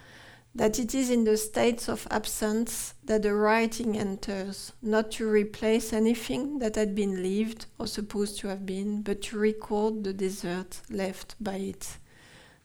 That 0.59 0.81
it 0.81 0.93
is 0.93 1.09
in 1.09 1.23
the 1.23 1.37
states 1.37 1.89
of 1.89 2.09
absence 2.11 2.95
that 3.05 3.23
the 3.23 3.33
writing 3.33 3.97
enters, 3.97 4.73
not 4.83 5.13
to 5.13 5.31
replace 5.31 5.93
anything 5.93 6.59
that 6.59 6.75
had 6.75 6.97
been 6.97 7.23
lived 7.23 7.67
or 7.79 7.87
supposed 7.87 8.41
to 8.41 8.49
have 8.49 8.67
been, 8.67 9.03
but 9.03 9.23
to 9.23 9.39
record 9.39 10.03
the 10.03 10.13
desert 10.13 10.81
left 10.91 11.37
by 11.39 11.59
it. 11.59 11.99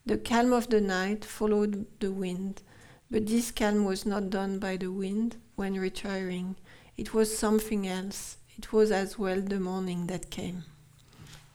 The 0.07 0.17
calm 0.17 0.53
of 0.53 0.71
the 0.71 0.81
night 0.81 1.23
followed 1.23 1.85
the 1.99 2.11
wind, 2.11 2.63
but 3.11 3.27
this 3.27 3.51
calm 3.51 3.85
was 3.85 4.07
not 4.07 4.31
done 4.31 4.57
by 4.57 4.77
the 4.77 4.91
wind 4.91 5.35
when 5.55 5.75
retiring. 5.75 6.55
It 6.97 7.13
was 7.13 7.37
something 7.37 7.87
else. 7.87 8.37
It 8.57 8.73
was 8.73 8.91
as 8.91 9.19
well 9.19 9.39
the 9.39 9.59
morning 9.59 10.07
that 10.07 10.31
came. 10.31 10.63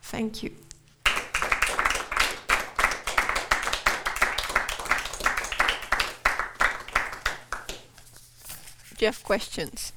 Thank 0.02 0.44
you. 0.44 0.52
Do 8.98 9.04
you 9.04 9.06
have 9.06 9.22
questions? 9.22 9.92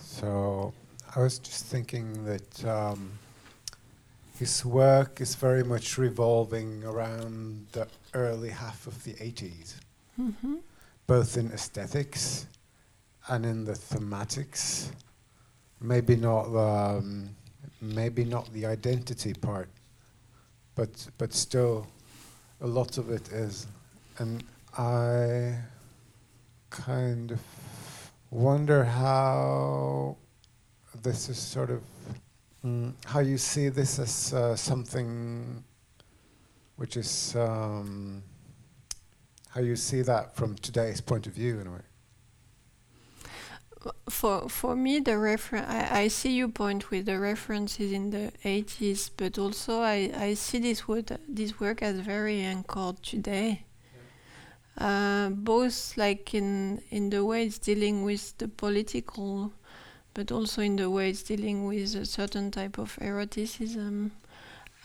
So 0.00 0.72
I 1.16 1.20
was 1.20 1.40
just 1.40 1.64
thinking 1.64 2.24
that 2.24 2.64
um, 2.64 3.18
his 4.38 4.64
work 4.64 5.20
is 5.20 5.34
very 5.34 5.64
much 5.64 5.98
revolving 5.98 6.84
around 6.84 7.66
the 7.72 7.88
early 8.14 8.50
half 8.50 8.86
of 8.86 9.02
the 9.02 9.14
80s, 9.14 9.74
hmm 10.16 10.56
both 11.06 11.36
in 11.36 11.50
aesthetics 11.52 12.46
and 13.28 13.44
in 13.44 13.64
the 13.64 13.72
thematics. 13.74 14.90
Maybe 15.80 16.16
not 16.16 16.44
the, 16.52 16.58
um, 16.58 17.28
maybe 17.82 18.24
not 18.24 18.50
the 18.52 18.66
identity 18.66 19.34
part, 19.34 19.68
but 20.76 21.08
but 21.18 21.34
still, 21.34 21.88
a 22.60 22.66
lot 22.66 22.98
of 22.98 23.10
it 23.10 23.28
is, 23.32 23.66
and 24.18 24.44
I 24.76 25.56
kind 26.70 27.30
of 27.30 27.40
wonder 28.30 28.82
how 28.82 30.16
this 31.02 31.28
is 31.28 31.38
sort 31.38 31.70
of 31.70 31.82
mm, 32.64 32.92
how 33.04 33.20
you 33.20 33.38
see 33.38 33.68
this 33.68 34.00
as 34.00 34.34
uh, 34.34 34.56
something 34.56 35.62
which 36.76 36.96
is 36.96 37.36
um, 37.36 38.22
how 39.50 39.60
you 39.60 39.76
see 39.76 40.02
that 40.02 40.34
from 40.34 40.56
today's 40.56 41.00
point 41.00 41.28
of 41.28 41.34
view 41.34 41.60
in 41.60 41.68
a 41.68 41.70
way. 41.70 41.86
For 44.08 44.48
for 44.48 44.74
me, 44.74 44.98
the 44.98 45.18
refer 45.18 45.58
I, 45.58 46.00
I 46.00 46.08
see 46.08 46.32
your 46.34 46.48
point 46.48 46.90
with 46.90 47.06
the 47.06 47.20
references 47.20 47.92
in 47.92 48.10
the 48.10 48.32
80s, 48.42 49.10
but 49.16 49.38
also 49.38 49.82
I, 49.82 50.10
I 50.16 50.34
see 50.34 50.58
this 50.58 50.88
work 50.88 51.10
this 51.28 51.60
work 51.60 51.82
as 51.82 52.00
very 52.00 52.40
anchored 52.40 53.02
today. 53.02 53.66
Uh, 54.76 55.28
both 55.28 55.96
like 55.96 56.34
in 56.34 56.82
in 56.90 57.10
the 57.10 57.24
way 57.24 57.46
it's 57.46 57.58
dealing 57.58 58.02
with 58.02 58.36
the 58.38 58.48
political, 58.48 59.52
but 60.14 60.32
also 60.32 60.62
in 60.62 60.76
the 60.76 60.90
way 60.90 61.10
it's 61.10 61.22
dealing 61.22 61.64
with 61.64 61.94
a 61.94 62.04
certain 62.04 62.50
type 62.50 62.76
of 62.78 62.98
eroticism 63.00 64.10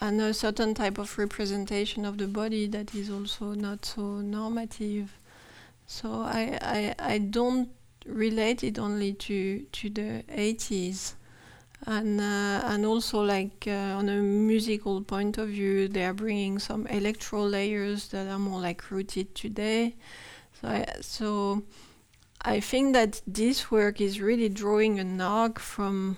and 0.01 0.21
a 0.21 0.33
certain 0.33 0.73
type 0.73 0.99
of 0.99 1.17
representation 1.17 2.05
of 2.05 2.17
the 2.19 2.27
body 2.27 2.67
that 2.67 2.93
is 2.93 3.09
also 3.09 3.53
not 3.53 3.83
so 3.83 4.21
normative. 4.21 5.17
So 5.87 6.21
I 6.21 6.59
I, 6.61 6.95
I 6.99 7.17
don't 7.17 7.69
relate 8.05 8.63
it 8.63 8.77
only 8.77 9.13
to 9.13 9.65
to 9.71 9.89
the 9.89 10.23
80s 10.29 11.15
and 11.85 12.19
uh, 12.19 12.61
and 12.65 12.85
also 12.85 13.21
like 13.21 13.65
uh, 13.67 13.97
on 13.97 14.09
a 14.09 14.15
musical 14.15 15.01
point 15.01 15.37
of 15.37 15.49
view 15.49 15.87
they 15.87 16.03
are 16.03 16.13
bringing 16.13 16.59
some 16.59 16.85
electro 16.87 17.43
layers 17.43 18.09
that 18.09 18.27
are 18.27 18.39
more 18.39 18.59
like 18.59 18.91
rooted 18.91 19.33
today. 19.35 19.95
So 20.61 20.67
I, 20.67 20.85
so 21.01 21.63
I 22.41 22.59
think 22.59 22.93
that 22.93 23.21
this 23.25 23.71
work 23.71 24.01
is 24.01 24.19
really 24.19 24.49
drawing 24.49 24.99
an 24.99 25.21
arc 25.21 25.59
from 25.59 26.17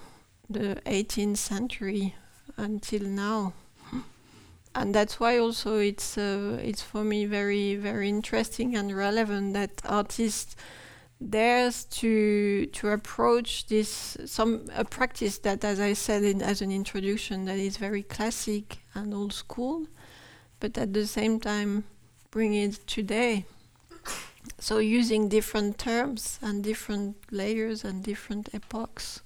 the 0.50 0.82
18th 0.86 1.38
century 1.38 2.16
until 2.58 3.04
now. 3.04 3.54
And 4.74 4.96
that's 4.96 5.20
why 5.20 5.38
also 5.38 5.80
it's 5.80 6.18
uh, 6.18 6.58
it's 6.64 6.82
for 6.82 7.04
me 7.04 7.26
very 7.26 7.76
very 7.76 8.10
interesting 8.10 8.76
and 8.76 8.96
relevant 8.96 9.54
that 9.54 9.82
artists 9.86 10.56
dares 11.30 11.86
to 11.86 12.66
to 12.68 12.90
approach 12.90 13.68
this 13.68 14.18
some 14.26 14.66
a 14.76 14.84
practice 14.84 15.38
that 15.40 15.64
as 15.64 15.80
I 15.80 15.94
said 15.94 16.24
in, 16.24 16.42
as 16.42 16.62
an 16.62 16.72
introduction 16.72 17.46
that 17.46 17.58
is 17.58 17.78
very 17.78 18.04
classic 18.04 18.80
and 18.96 19.14
old 19.14 19.34
school 19.34 19.86
but 20.60 20.78
at 20.78 20.94
the 20.94 21.06
same 21.06 21.40
time 21.40 21.84
bring 22.32 22.54
it 22.54 22.80
today. 22.88 23.46
So 24.58 24.78
using 24.80 25.28
different 25.28 25.78
terms 25.78 26.40
and 26.42 26.64
different 26.64 27.18
layers 27.30 27.84
and 27.84 28.04
different 28.04 28.50
epochs 28.54 29.22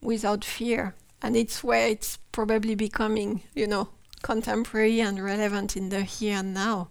without 0.00 0.44
fear. 0.44 0.94
And 1.20 1.36
it's 1.36 1.64
where 1.64 1.88
it's 1.88 2.18
probably 2.30 2.74
becoming 2.74 3.42
you 3.54 3.66
know 3.66 3.88
contemporary 4.22 5.00
and 5.00 5.22
relevant 5.22 5.76
in 5.76 5.88
the 5.88 6.02
here 6.02 6.38
and 6.38 6.54
now 6.54 6.88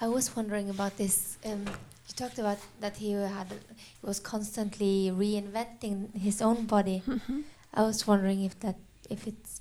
I 0.00 0.08
was 0.08 0.34
wondering 0.36 0.70
about 0.70 0.96
this. 0.96 1.38
Um, 1.44 1.64
you 1.66 2.14
talked 2.14 2.38
about 2.38 2.58
that 2.80 2.96
he 2.96 3.12
had 3.12 3.48
he 3.50 4.06
was 4.06 4.20
constantly 4.20 5.10
reinventing 5.12 6.16
his 6.16 6.40
own 6.40 6.66
body. 6.66 7.02
Mhm. 7.06 7.44
I 7.74 7.82
was 7.82 8.06
wondering 8.06 8.44
if 8.44 8.58
that 8.60 8.76
if 9.10 9.26
it's 9.26 9.60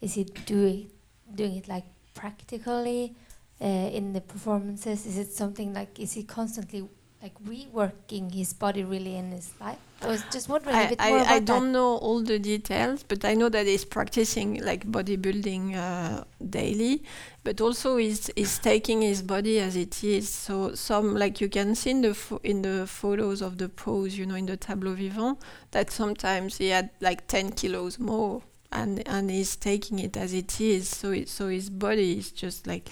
is 0.00 0.14
he 0.14 0.24
doing 0.24 0.90
doing 1.34 1.56
it 1.56 1.68
like 1.68 1.84
practically 2.14 3.14
uh, 3.60 3.64
in 3.98 4.12
the 4.12 4.20
performances? 4.20 5.06
Is 5.06 5.18
it 5.18 5.32
something 5.32 5.72
like 5.72 5.98
is 5.98 6.12
he 6.12 6.22
constantly 6.22 6.88
like 7.22 7.34
reworking 7.44 8.32
his 8.32 8.52
body 8.52 8.84
really 8.84 9.16
in 9.16 9.32
his 9.32 9.52
life? 9.60 9.78
I 10.00 10.06
was 10.06 10.22
just 10.30 10.48
wondering 10.48 10.76
a 10.76 10.78
I, 10.78 10.86
bit 10.86 10.98
more 11.00 11.18
I, 11.18 11.22
about 11.22 11.32
I 11.32 11.38
don't 11.40 11.72
know 11.72 11.96
all 11.96 12.22
the 12.22 12.38
details, 12.38 13.02
but 13.02 13.24
I 13.24 13.34
know 13.34 13.48
that 13.48 13.66
he's 13.66 13.84
practicing 13.84 14.62
like 14.64 14.86
bodybuilding 14.86 15.74
uh, 15.74 16.22
daily, 16.48 17.02
but 17.42 17.60
also 17.60 17.96
he's, 17.96 18.30
he's 18.36 18.58
taking 18.60 19.02
his 19.02 19.22
body 19.22 19.58
as 19.58 19.74
it 19.74 20.04
is. 20.04 20.28
So 20.28 20.74
some 20.74 21.16
like 21.16 21.40
you 21.40 21.48
can 21.48 21.74
see 21.74 21.90
in 21.90 22.02
the 22.02 22.40
in 22.44 22.62
the 22.62 22.86
photos 22.86 23.42
of 23.42 23.58
the 23.58 23.68
pose, 23.68 24.16
you 24.16 24.24
know, 24.24 24.36
in 24.36 24.46
the 24.46 24.56
tableau 24.56 24.94
vivant, 24.94 25.38
that 25.72 25.90
sometimes 25.90 26.58
he 26.58 26.68
had 26.68 26.90
like 27.00 27.26
ten 27.26 27.50
kilos 27.50 27.98
more, 27.98 28.42
and 28.70 29.06
and 29.08 29.28
he's 29.28 29.56
taking 29.56 29.98
it 29.98 30.16
as 30.16 30.32
it 30.32 30.60
is. 30.60 30.88
So 30.88 31.10
it, 31.10 31.28
so 31.28 31.48
his 31.48 31.70
body 31.70 32.18
is 32.18 32.30
just 32.30 32.68
like 32.68 32.88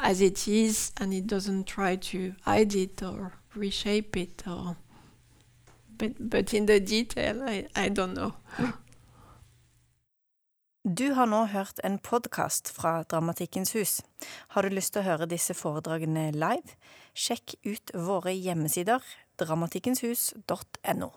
as 0.00 0.22
it 0.22 0.48
is, 0.48 0.92
and 0.96 1.12
he 1.12 1.20
doesn't 1.20 1.66
try 1.66 1.96
to 1.96 2.34
hide 2.42 2.74
it 2.74 3.02
or 3.02 3.34
reshape 3.56 4.16
it 4.16 4.46
or. 4.46 4.76
But 5.98 6.12
but 6.18 6.54
in 6.54 6.66
the 6.66 6.80
detail, 6.80 7.42
I, 7.42 7.66
I 7.74 7.88
don't 7.88 8.14
know. 8.14 8.32
Du 10.98 11.12
har 11.12 11.26
nå 11.26 11.44
hørt 11.50 11.80
en 11.84 11.98
podkast 11.98 12.68
fra 12.70 13.02
Dramatikkens 13.02 13.72
hus. 13.72 14.02
Har 14.48 14.62
du 14.62 14.68
lyst 14.68 14.92
til 14.94 15.02
å 15.02 15.08
høre 15.08 15.26
disse 15.26 15.54
foredragene 15.54 16.28
live? 16.30 16.76
Sjekk 17.10 17.56
ut 17.66 17.90
våre 17.94 18.30
hjemmesider 18.30 19.02
dramatikkenshus.no. 19.42 21.10